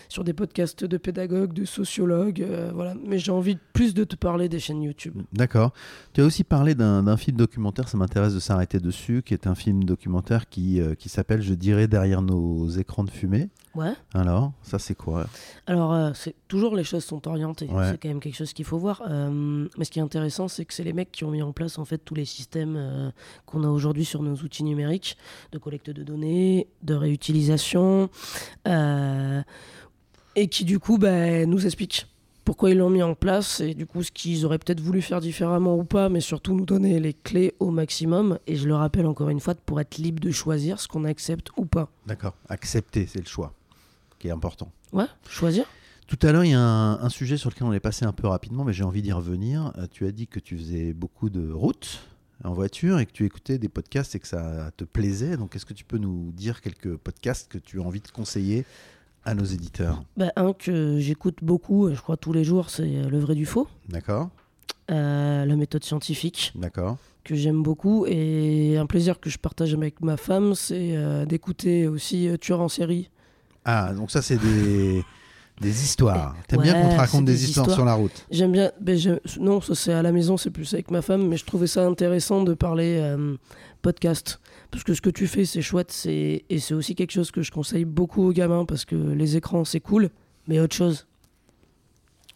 sur 0.10 0.24
des 0.24 0.34
podcasts 0.34 0.84
de 0.84 0.98
pédagogues, 0.98 1.54
de 1.54 1.66
sociologues, 1.66 2.46
voilà. 2.74 2.94
Mais 3.04 3.18
j'ai 3.18 3.32
envie 3.32 3.58
plus 3.74 3.96
de 3.96 4.04
te 4.04 4.16
parler 4.16 4.48
des 4.50 4.60
chaînes 4.60 4.84
YouTube. 4.84 5.16
D'accord. 5.34 5.74
Tu 6.14 6.22
as 6.22 6.26
aussi 6.26 6.44
parlé 6.44 6.76
d'un 6.76 7.18
film 7.18 7.38
documentaire, 7.38 7.90
ça 7.90 7.98
m'intéresse 7.98 8.36
de 8.36 8.40
s'arrêter 8.40 8.80
dessus, 8.80 9.24
qui 9.26 9.34
est 9.34 9.48
un 9.48 9.56
film 9.56 9.86
documentaire 9.86 10.50
qui, 10.50 10.80
qui 11.00 11.10
s'appelle 11.10 11.42
Je 11.42 11.56
dirais 11.56 11.88
derrière 11.88 12.22
nos 12.22 12.68
écrans 12.68 13.04
de 13.04 13.10
fumée. 13.10 13.50
Ouais. 13.74 13.94
Alors, 14.14 14.52
ça 14.64 14.80
c'est 14.80 14.96
quoi? 14.96 15.28
Alors, 15.66 15.94
euh, 15.94 16.12
c'est 16.14 16.36
toujours 16.48 16.76
les 16.76 16.84
choses 16.84 17.06
sont 17.06 17.26
orientées. 17.28 17.70
C'est 17.90 17.98
quand 18.02 18.10
même 18.10 18.20
quelque 18.20 18.36
chose 18.36 18.54
qu'il 18.54 18.66
faut 18.66 18.78
voir. 18.78 19.02
Euh, 19.10 19.68
mais 19.78 19.86
ce 19.86 19.92
qui 19.92 20.00
est 20.00 20.02
intéressant, 20.02 20.48
c'est 20.48 20.66
que 20.66 20.74
c'est 20.74 20.84
les 20.84 20.94
mecs 20.94 21.12
qui 21.12 21.24
ont 21.24 21.32
mis 21.32 21.42
en 21.42 21.54
place 21.54 21.78
en 21.78 21.86
fait 21.86 21.98
tous 22.00 22.16
les 22.16 22.26
systèmes 22.26 22.76
euh, 22.78 23.12
qu'on 23.46 23.64
a 23.64 23.70
aujourd'hui 23.70 24.04
sur 24.04 24.24
nos 24.24 24.36
outils 24.36 24.64
numériques 24.64 25.18
de 25.52 25.58
collecte 25.58 25.90
de 25.90 26.04
données, 26.04 26.68
de 26.84 26.94
réutilisation, 26.94 28.10
et 30.36 30.48
qui 30.48 30.66
du 30.66 30.80
coup 30.80 30.98
bah, 30.98 31.46
nous 31.46 31.66
expliquent 31.66 32.08
pourquoi 32.46 32.72
ils 32.72 32.78
l'ont 32.78 32.90
mis 32.90 33.04
en 33.04 33.16
place 33.16 33.60
et 33.60 33.74
du 33.74 33.86
coup 33.86 34.04
ce 34.04 34.12
qu'ils 34.12 34.46
auraient 34.46 34.58
peut-être 34.58 34.80
voulu 34.80 35.02
faire 35.02 35.22
différemment 35.22 35.76
ou 35.76 35.84
pas, 35.84 36.10
mais 36.10 36.22
surtout 36.22 36.54
nous 36.54 36.66
donner 36.66 37.00
les 37.00 37.14
clés 37.14 37.54
au 37.60 37.70
maximum. 37.70 38.40
Et 38.48 38.56
je 38.56 38.68
le 38.68 38.76
rappelle 38.76 39.06
encore 39.06 39.30
une 39.30 39.40
fois, 39.40 39.56
pour 39.56 39.80
être 39.80 39.98
libre 39.98 40.20
de 40.20 40.32
choisir 40.32 40.80
ce 40.80 40.88
qu'on 40.88 41.06
accepte 41.06 41.50
ou 41.58 41.66
pas. 41.66 41.90
D'accord, 42.08 42.36
accepter, 42.50 43.08
c'est 43.08 43.20
le 43.20 43.28
choix 43.28 43.54
qui 44.20 44.28
est 44.28 44.32
important. 44.32 44.72
Ouais, 44.92 45.06
choisir. 45.30 45.66
Tout 46.08 46.20
à 46.28 46.32
l'heure, 46.32 46.44
il 46.44 46.52
y 46.52 46.56
a 46.56 46.60
un, 46.60 47.10
sujet 47.10 47.38
sur 47.38 47.50
lequel 47.50 47.64
on 47.64 47.74
est 47.74 47.80
passé 47.80 48.04
un 48.04 48.12
peu 48.12 48.28
rapidement, 48.28 48.66
mais 48.66 48.74
j'ai 48.74 48.84
envie 48.84 49.02
d'y 49.02 49.14
revenir. 49.14 49.72
Euh, 49.78 49.88
tu 49.90 50.06
as 50.06 50.12
dit 50.12 50.28
que 50.28 50.40
tu 50.40 50.58
faisais 50.58 50.92
beaucoup 50.92 51.30
de 51.30 51.50
routes 51.52 52.02
en 52.44 52.54
voiture 52.54 53.00
et 53.00 53.06
que 53.06 53.12
tu 53.12 53.26
écoutais 53.26 53.58
des 53.58 53.70
podcasts 53.70 54.16
et 54.16 54.20
que 54.20 54.28
ça 54.28 54.72
te 54.78 54.84
plaisait. 54.84 55.38
Donc, 55.38 55.56
est-ce 55.56 55.66
que 55.66 55.74
tu 55.74 55.84
peux 55.84 55.98
nous 55.98 56.32
dire 56.32 56.62
quelques 56.62 56.96
podcasts 56.96 57.52
que 57.52 57.58
tu 57.58 57.80
as 57.80 57.84
envie 57.84 58.02
de 58.02 58.10
conseiller 58.10 58.66
à 59.24 59.34
nos 59.34 59.46
éditeurs? 59.46 60.04
Bah, 60.18 60.32
Un 60.36 60.54
que 60.54 61.00
j'écoute 61.00 61.40
beaucoup, 61.42 61.94
je 61.94 62.02
crois 62.02 62.18
tous 62.18 62.34
les 62.34 62.44
jours, 62.44 62.70
c'est 62.70 62.84
euh, 62.84 63.10
Le 63.10 63.20
vrai 63.20 63.36
du 63.36 63.46
faux. 63.46 63.68
D'accord. 63.90 64.30
Euh, 64.90 65.46
la 65.46 65.56
méthode 65.56 65.84
scientifique. 65.84 66.52
D'accord. 66.56 66.98
Que 67.24 67.36
j'aime 67.36 67.62
beaucoup. 67.62 68.06
Et 68.08 68.78
un 68.78 68.86
plaisir 68.88 69.20
que 69.20 69.30
je 69.30 69.38
partage 69.38 69.74
avec 69.74 70.02
ma 70.02 70.18
femme, 70.18 70.56
c'est 70.56 71.26
d'écouter 71.28 71.88
aussi 71.88 72.30
Tueur 72.40 72.62
en 72.62 72.68
série 72.68 73.10
ah, 73.66 73.94
donc 73.94 74.12
ça, 74.12 74.22
c'est 74.22 74.38
des, 74.38 75.04
des 75.62 75.84
histoires. 75.84 76.36
T'aimes 76.48 76.62
bien 76.62 76.82
qu'on 76.82 76.90
te 76.90 76.96
raconte 76.96 77.26
des, 77.26 77.46
histoires, 77.46 77.70
sur 77.70 77.86
la 77.86 77.94
route 77.94 78.26
J'aime 78.32 78.52
bien. 78.52 78.72
Mais 78.86 78.98
non, 79.40 79.62
ça, 79.62 79.76
c'est 79.76 79.94
à 79.94 80.02
la 80.02 80.12
maison, 80.12 80.36
c'est 80.36 80.50
plus 80.50 80.74
avec 80.74 80.92
ma 80.92 81.02
femme, 81.02 81.28
mais 81.28 81.38
je 81.38 81.46
trouvais 81.46 81.68
ça 81.68 81.86
intéressant 81.86 82.44
de 82.44 82.54
parler 82.54 82.98
euh, 83.00 83.38
podcast. 83.82 84.42
Parce 84.72 84.84
que 84.84 84.94
ce 84.94 85.02
que 85.02 85.10
tu 85.10 85.28
fais, 85.28 85.46
c'est 85.46 85.62
chouette. 85.62 85.96
Et 86.06 86.44
c'est 86.60 86.74
aussi 86.74 86.96
quelque 86.96 87.12
chose 87.12 87.32
que 87.32 87.42
je 87.42 87.52
conseille 87.52 87.86
beaucoup 87.86 88.24
aux 88.24 88.34
gamins, 88.34 88.66
parce 88.66 88.86
que 88.86 88.96
les 88.96 89.38
écrans, 89.38 89.64
c'est 89.64 89.80
cool, 89.80 90.10
mais 90.48 90.60
autre 90.60 90.76
chose. 90.76 91.08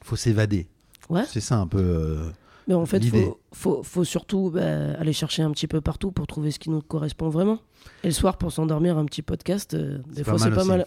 Faut 0.04 0.16
s'évader. 0.16 0.68
Ouais. 1.10 1.24
C'est 1.28 1.42
ça 1.42 1.58
un 1.58 1.68
peu. 1.68 1.80
Euh, 1.80 2.30
mais 2.68 2.74
en 2.74 2.86
fait, 2.86 2.98
il 2.98 3.10
faut, 3.12 3.40
faut, 3.52 3.84
faut, 3.84 4.04
surtout 4.04 4.52
bah, 4.52 4.94
aller 5.00 5.14
chercher 5.14 5.44
un 5.44 5.52
petit 5.52 5.68
peu 5.68 5.82
partout 5.82 6.12
pour 6.12 6.26
trouver 6.28 6.52
ce 6.52 6.60
qui 6.60 6.70
nous 6.70 6.82
correspond 6.82 7.30
vraiment. 7.30 7.60
Et 8.04 8.08
le 8.08 8.14
soir, 8.14 8.38
pour 8.38 8.52
s'endormir, 8.52 8.98
un 8.98 9.06
petit 9.06 9.22
podcast, 9.22 9.74
euh, 9.74 10.00
des 10.14 10.24
fois, 10.24 10.40
c'est 10.40 10.52
pas 10.52 10.64
mal. 10.64 10.86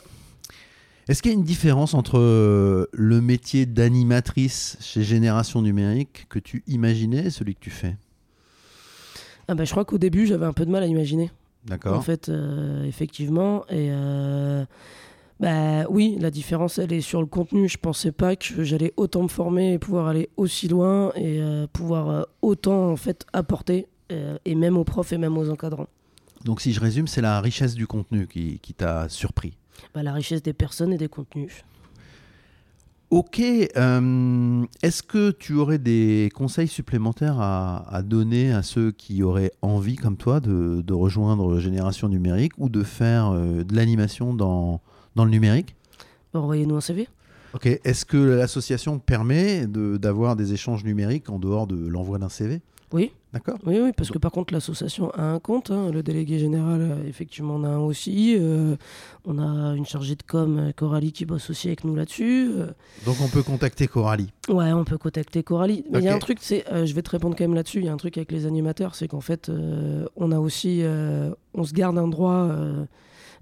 Est-ce 1.09 1.23
qu'il 1.23 1.31
y 1.33 1.35
a 1.35 1.39
une 1.39 1.45
différence 1.45 1.95
entre 1.95 2.19
euh, 2.19 2.87
le 2.93 3.23
métier 3.23 3.65
d'animatrice 3.65 4.77
chez 4.81 5.03
Génération 5.03 5.63
Numérique 5.63 6.27
que 6.29 6.39
tu 6.39 6.63
imaginais 6.67 7.27
et 7.27 7.31
celui 7.31 7.55
que 7.55 7.61
tu 7.61 7.71
fais? 7.71 7.97
Ah 9.49 9.55
bah, 9.55 9.65
Je 9.65 9.71
crois 9.71 9.87
qu'au 9.87 9.97
début, 9.97 10.27
j'avais 10.27 10.45
un 10.45 10.53
peu 10.53 10.67
de 10.67 10.71
mal 10.71 10.83
à 10.83 10.87
imaginer. 10.87 11.31
D'accord. 11.65 11.97
En 11.97 12.03
fait, 12.03 12.29
euh, 12.29 12.85
effectivement. 12.85 13.65
Et 13.71 13.89
euh, 13.91 14.67
bah, 15.41 15.87
oui, 15.89 16.19
la 16.21 16.31
différence, 16.31 16.77
elle 16.77 16.93
est 16.93 17.01
sur 17.01 17.23
le 17.23 17.27
contenu. 17.27 17.71
Je 17.71 17.79
pensais 17.79 18.13
pas 18.13 18.37
que 18.37 18.63
j'allais 18.63 18.93
autant 18.99 19.23
me 19.23 19.29
former 19.29 19.73
et 19.73 19.79
pouvoir 19.79 20.09
aller 20.09 20.29
aussi 20.37 20.69
loin 20.69 21.13
et 21.17 21.41
pouvoir 21.73 22.27
autant 22.43 22.91
en 22.91 22.97
fait 22.97 23.25
apporter, 23.33 23.87
et 24.11 24.55
même 24.55 24.77
aux 24.77 24.85
profs 24.85 25.15
et 25.15 25.19
même 25.19 25.39
aux 25.39 25.49
encadrants. 25.49 25.89
Donc, 26.45 26.61
si 26.61 26.75
je 26.75 26.81
résume, 26.81 27.07
c'est 27.07 27.23
la 27.23 27.41
richesse 27.41 27.75
du 27.75 27.87
contenu 27.87 28.27
qui 28.27 28.75
t'a 28.75 29.09
surpris 29.09 29.58
bah, 29.95 30.03
la 30.03 30.13
richesse 30.13 30.43
des 30.43 30.53
personnes 30.53 30.93
et 30.93 30.99
des 30.99 31.09
contenus. 31.09 31.65
Ok, 33.11 33.41
euh, 33.41 34.67
est-ce 34.83 35.03
que 35.03 35.31
tu 35.31 35.55
aurais 35.55 35.79
des 35.79 36.29
conseils 36.35 36.69
supplémentaires 36.69 37.41
à, 37.41 38.03
donner 38.05 38.53
à 38.53 38.63
ceux 38.63 38.93
qui 38.93 39.23
auraient 39.23 39.53
envie, 39.63 39.97
comme 39.97 40.19
toi, 40.19 40.41
de, 40.41 40.93
rejoindre 40.93 41.59
Génération 41.59 42.11
Numérique 42.11 42.53
ou 42.59 42.69
de 42.69 42.83
faire 42.83 43.31
euh, 43.31 43.65
de 43.65 43.75
l'animation 43.75 44.35
dans, 44.35 44.83
dans 45.17 45.25
le 45.25 45.31
numérique? 45.31 45.75
Bah, 46.35 46.41
Envoyez-nous 46.41 46.77
un 46.77 46.83
CV. 46.83 47.09
Ok, 47.55 47.65
est-ce 47.65 48.05
que 48.05 48.19
l'association 48.19 48.99
permet 48.99 49.67
d'avoir 49.67 50.37
des 50.37 50.53
échanges 50.53 50.85
numériques 50.85 51.31
en 51.31 51.39
dehors 51.39 51.67
de 51.67 51.89
l'envoi 51.89 52.19
d'un 52.19 52.29
CV 52.29 52.61
Oui. 52.93 53.13
D'accord. 53.35 53.59
Oui, 53.67 53.79
oui, 53.79 53.93
parce 53.95 54.11
que 54.11 54.17
par 54.17 54.33
contre, 54.33 54.55
l'association 54.55 55.11
a 55.11 55.23
un 55.23 55.39
compte. 55.39 55.71
Hein. 55.71 55.91
Le 55.93 56.03
délégué 56.03 56.39
général, 56.39 56.81
euh, 56.81 57.07
effectivement, 57.07 57.57
en 57.57 57.65
a 57.65 57.69
un 57.69 57.79
aussi. 57.79 58.37
Euh, 58.39 58.77
on 59.27 59.39
a 59.39 59.75
une 59.75 59.85
chargée 59.85 60.15
de 60.15 60.23
com, 60.23 60.59
euh, 60.59 60.73
Coralie, 60.73 61.13
qui 61.13 61.27
bosse 61.27 61.51
aussi 61.51 61.67
avec 61.67 61.85
nous 61.85 61.95
là-dessus. 61.95 62.51
Donc, 63.05 63.17
on 63.21 63.29
peut 63.29 63.43
contacter 63.43 63.87
Coralie. 63.87 64.33
Ouais, 64.49 64.73
on 64.73 64.85
peut 64.85 64.97
contacter 64.97 65.43
Coralie. 65.43 65.85
Mais 65.91 65.99
il 65.99 66.05
y 66.07 66.09
a 66.09 66.15
un 66.15 66.19
truc, 66.19 66.39
c'est, 66.41 66.65
je 66.73 66.95
vais 66.95 67.03
te 67.03 67.11
répondre 67.11 67.37
quand 67.37 67.45
même 67.45 67.55
là-dessus. 67.55 67.81
Il 67.81 67.85
y 67.85 67.89
a 67.89 67.93
un 67.93 67.99
truc 67.99 68.17
avec 68.17 68.33
les 68.33 68.47
animateurs, 68.47 68.95
c'est 68.95 69.09
qu'en 69.09 69.21
fait, 69.21 69.51
on 70.17 70.33
a 70.33 70.39
aussi, 70.39 70.83
on 71.55 71.65
se 71.65 71.75
garde 71.75 71.99
un 71.99 72.09
droit. 72.09 72.49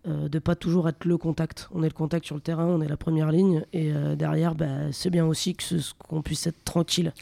de 0.05 0.39
pas 0.39 0.57
toujours 0.57 0.89
être 0.89 1.05
le 1.05 1.17
contact. 1.17 1.69
On 1.73 1.83
est 1.83 1.89
le 1.89 1.95
contact 1.95 2.27
sur 2.27 2.35
le 2.35 2.41
terrain, 2.41 2.67
on 2.67 2.81
est 2.81 2.89
la 2.89 2.97
première 2.97 3.31
ligne, 3.31 3.65
et 3.73 3.93
derrière, 4.17 4.57
bah, 4.57 4.93
c'est 4.93 5.11
bien 5.11 5.27
aussi 5.27 5.55
que 5.55 5.65
qu'on 6.09 6.23
puisse 6.23 6.47
être 6.47 6.65
tranquille 6.65 7.13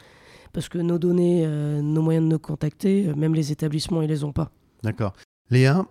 parce 0.55 0.69
que 0.71 0.79
nos 0.79 0.99
données, 0.99 1.43
euh, 1.45 1.83
nos 1.83 2.01
moyens 2.01 2.25
de 2.25 2.31
nous 2.31 2.39
contacter, 2.39 3.09
euh, 3.09 3.15
même 3.15 3.35
les 3.35 3.53
établissements, 3.53 4.01
ils 4.01 4.09
les 4.09 4.25
ont 4.25 4.33
pas. 4.33 4.51
D'accord. 4.83 5.13
Léa, 5.51 5.85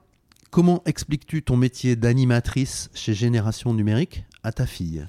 comment 0.49 0.81
expliques-tu 0.85 1.43
ton 1.43 1.57
métier 1.57 1.95
d'animatrice 1.95 2.89
chez 2.95 3.13
Génération 3.13 3.73
Numérique 3.73 4.25
à 4.41 4.51
ta 4.51 4.65
fille? 4.65 5.05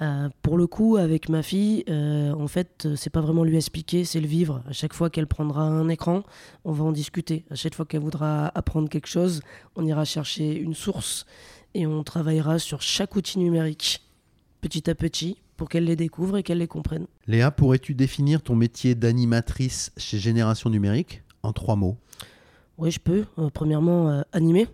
Euh, 0.00 0.28
pour 0.42 0.56
le 0.56 0.66
coup, 0.66 0.96
avec 0.96 1.28
ma 1.28 1.42
fille, 1.42 1.84
en 1.88 2.48
fait, 2.48 2.88
c'est 2.96 3.10
pas 3.10 3.20
vraiment 3.20 3.44
lui 3.44 3.56
expliquer, 3.56 4.04
c'est 4.04 4.20
le 4.20 4.26
vivre. 4.26 4.64
À 4.68 4.72
chaque 4.72 4.92
fois 4.92 5.08
qu'elle 5.08 5.28
prendra 5.28 5.62
un 5.62 5.88
écran, 5.88 6.24
on 6.64 6.72
va 6.72 6.82
en 6.82 6.90
discuter. 6.90 7.44
À 7.50 7.54
chaque 7.54 7.74
fois 7.74 7.84
qu'elle 7.84 8.00
voudra 8.00 8.50
apprendre 8.56 8.88
quelque 8.88 9.06
chose, 9.06 9.40
on 9.76 9.86
ira 9.86 10.04
chercher 10.04 10.56
une 10.56 10.74
source 10.74 11.26
et 11.74 11.86
on 11.86 12.02
travaillera 12.02 12.58
sur 12.58 12.82
chaque 12.82 13.14
outil 13.14 13.38
numérique, 13.38 14.02
petit 14.60 14.90
à 14.90 14.96
petit, 14.96 15.36
pour 15.56 15.68
qu'elle 15.68 15.84
les 15.84 15.96
découvre 15.96 16.36
et 16.36 16.42
qu'elle 16.42 16.58
les 16.58 16.68
comprenne. 16.68 17.06
Léa, 17.26 17.50
pourrais-tu 17.50 17.94
définir 17.94 18.42
ton 18.42 18.54
métier 18.54 18.94
d'animatrice 18.94 19.92
chez 19.96 20.18
Génération 20.18 20.70
Numérique 20.70 21.22
en 21.42 21.52
trois 21.52 21.76
mots? 21.76 21.96
Oui, 22.78 22.90
je 22.90 23.00
peux. 23.00 23.24
Euh, 23.38 23.50
premièrement, 23.52 24.10
euh, 24.10 24.22
animer. 24.32 24.66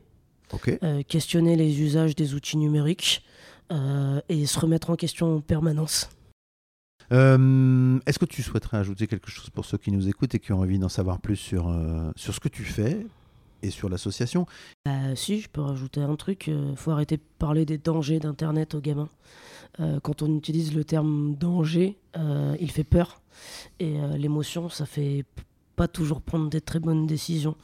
Euh, 0.82 1.02
questionner 1.04 1.54
les 1.54 1.80
usages 1.80 2.16
des 2.16 2.34
outils 2.34 2.56
numériques 2.56 3.24
et 4.28 4.46
se 4.46 4.58
remettre 4.58 4.90
en 4.90 4.96
question 4.96 5.36
en 5.36 5.40
permanence. 5.40 6.10
Est-ce 7.08 8.18
que 8.18 8.24
tu 8.24 8.42
souhaiterais 8.42 8.78
ajouter 8.78 9.06
quelque 9.06 9.30
chose 9.30 9.48
pour 9.48 9.64
ceux 9.64 9.78
qui 9.78 9.92
nous 9.92 10.08
écoutent 10.08 10.34
et 10.34 10.40
qui 10.40 10.52
ont 10.52 10.58
envie 10.58 10.80
d'en 10.80 10.88
savoir 10.88 11.20
plus 11.20 11.36
sur, 11.36 11.72
sur 12.16 12.34
ce 12.34 12.40
que 12.40 12.48
tu 12.48 12.64
fais? 12.64 13.06
Et 13.62 13.70
sur 13.70 13.88
l'association 13.88 14.46
bah, 14.84 15.14
Si, 15.16 15.40
je 15.40 15.48
peux 15.48 15.60
rajouter 15.60 16.00
un 16.00 16.16
truc. 16.16 16.46
Il 16.48 16.76
faut 16.76 16.90
arrêter 16.90 17.16
de 17.16 17.22
parler 17.38 17.64
des 17.64 17.78
dangers 17.78 18.18
d'Internet 18.18 18.74
aux 18.74 18.80
gamins. 18.80 19.08
Euh, 19.78 20.00
quand 20.00 20.22
on 20.22 20.36
utilise 20.36 20.74
le 20.74 20.84
terme 20.84 21.34
danger, 21.34 21.96
euh, 22.16 22.56
il 22.60 22.70
fait 22.70 22.84
peur. 22.84 23.20
Et 23.78 23.98
euh, 23.98 24.16
l'émotion, 24.16 24.68
ça 24.68 24.86
fait 24.86 25.24
pas 25.76 25.88
toujours 25.88 26.20
prendre 26.20 26.50
des 26.50 26.60
très 26.60 26.80
bonnes 26.80 27.06
décisions. 27.06 27.56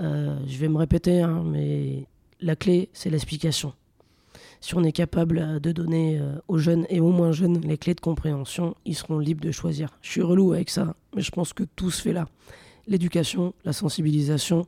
je 0.00 0.58
vais 0.58 0.68
me 0.68 0.78
répéter, 0.78 1.20
hein, 1.20 1.44
mais 1.46 2.06
la 2.40 2.56
clé, 2.56 2.88
c'est 2.92 3.10
l'explication. 3.10 3.72
Si 4.60 4.74
on 4.74 4.82
est 4.82 4.92
capable 4.92 5.60
de 5.60 5.72
donner 5.72 6.20
aux 6.48 6.58
jeunes 6.58 6.86
et 6.88 6.98
aux 7.00 7.10
moins 7.10 7.30
jeunes 7.30 7.60
les 7.60 7.78
clés 7.78 7.94
de 7.94 8.00
compréhension, 8.00 8.76
ils 8.84 8.96
seront 8.96 9.18
libres 9.18 9.44
de 9.44 9.52
choisir. 9.52 9.96
Je 10.02 10.10
suis 10.10 10.22
relou 10.22 10.52
avec 10.52 10.70
ça, 10.70 10.96
mais 11.14 11.22
je 11.22 11.30
pense 11.30 11.52
que 11.52 11.62
tout 11.62 11.90
se 11.92 12.02
fait 12.02 12.12
là. 12.12 12.26
L'éducation, 12.88 13.54
la 13.64 13.72
sensibilisation 13.72 14.66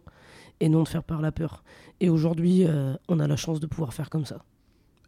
et 0.61 0.69
non 0.69 0.83
de 0.83 0.89
faire 0.89 1.05
par 1.05 1.21
la 1.21 1.33
peur. 1.33 1.65
Et 2.01 2.09
aujourd'hui, 2.09 2.65
euh, 2.65 2.95
on 3.09 3.21
a 3.21 3.27
la 3.27 3.37
chance 3.37 3.61
de 3.61 3.67
pouvoir 3.67 3.95
faire 3.95 4.11
comme 4.11 4.25
ça. 4.25 4.45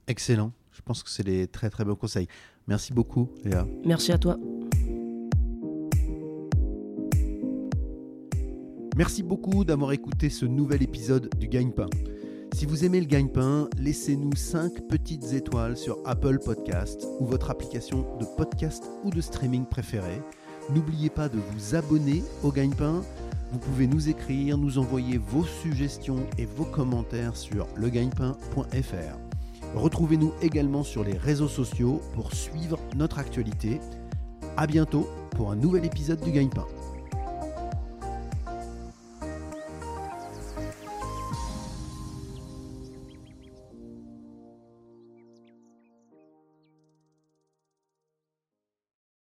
Excellent. 0.07 0.53
Je 0.73 0.83
pense 0.83 1.03
que 1.03 1.11
c'est 1.11 1.25
des 1.25 1.49
très 1.49 1.71
très 1.71 1.85
bons 1.85 1.97
conseils. 1.97 2.29
Merci 2.67 2.93
beaucoup, 2.93 3.31
Léa. 3.45 3.67
Merci 3.85 4.13
à 4.13 4.19
toi. 4.19 4.39
Merci 8.97 9.23
beaucoup 9.23 9.65
d'avoir 9.65 9.93
écouté 9.93 10.31
ce 10.31 10.47
nouvel 10.47 10.83
épisode 10.83 11.29
du 11.39 11.49
Gagne-Pain. 11.49 11.89
Si 12.55 12.65
vous 12.65 12.87
aimez 12.87 13.01
le 13.01 13.07
gagne-pain, 13.07 13.69
laissez-nous 13.77 14.35
5 14.35 14.89
petites 14.89 15.35
étoiles 15.35 15.77
sur 15.77 15.99
Apple 16.07 16.39
Podcast 16.43 17.07
ou 17.21 17.27
votre 17.27 17.51
application 17.51 18.17
de 18.19 18.25
podcast 18.39 18.85
ou 19.05 19.11
de 19.11 19.21
streaming 19.21 19.67
préférée. 19.67 20.23
N'oubliez 20.71 21.11
pas 21.11 21.29
de 21.29 21.39
vous 21.39 21.75
abonner 21.75 22.25
au 22.43 22.51
gagne-pain. 22.51 23.03
Vous 23.53 23.59
pouvez 23.59 23.87
nous 23.87 24.09
écrire, 24.09 24.59
nous 24.59 24.79
envoyer 24.79 25.19
vos 25.19 25.45
suggestions 25.45 26.27
et 26.37 26.47
vos 26.47 26.65
commentaires 26.65 27.37
sur 27.37 27.67
legagnepain.fr. 27.77 29.19
Retrouvez-nous 29.75 30.33
également 30.43 30.83
sur 30.83 31.05
les 31.05 31.17
réseaux 31.17 31.49
sociaux 31.49 32.01
pour 32.15 32.35
suivre 32.35 32.79
notre 32.97 33.19
actualité. 33.19 33.81
A 34.57 34.67
bientôt 34.67 35.09
pour 35.31 35.51
un 35.51 35.57
nouvel 35.57 35.85
épisode 35.85 36.21
du 36.21 36.33
gagne-pain. 36.33 36.67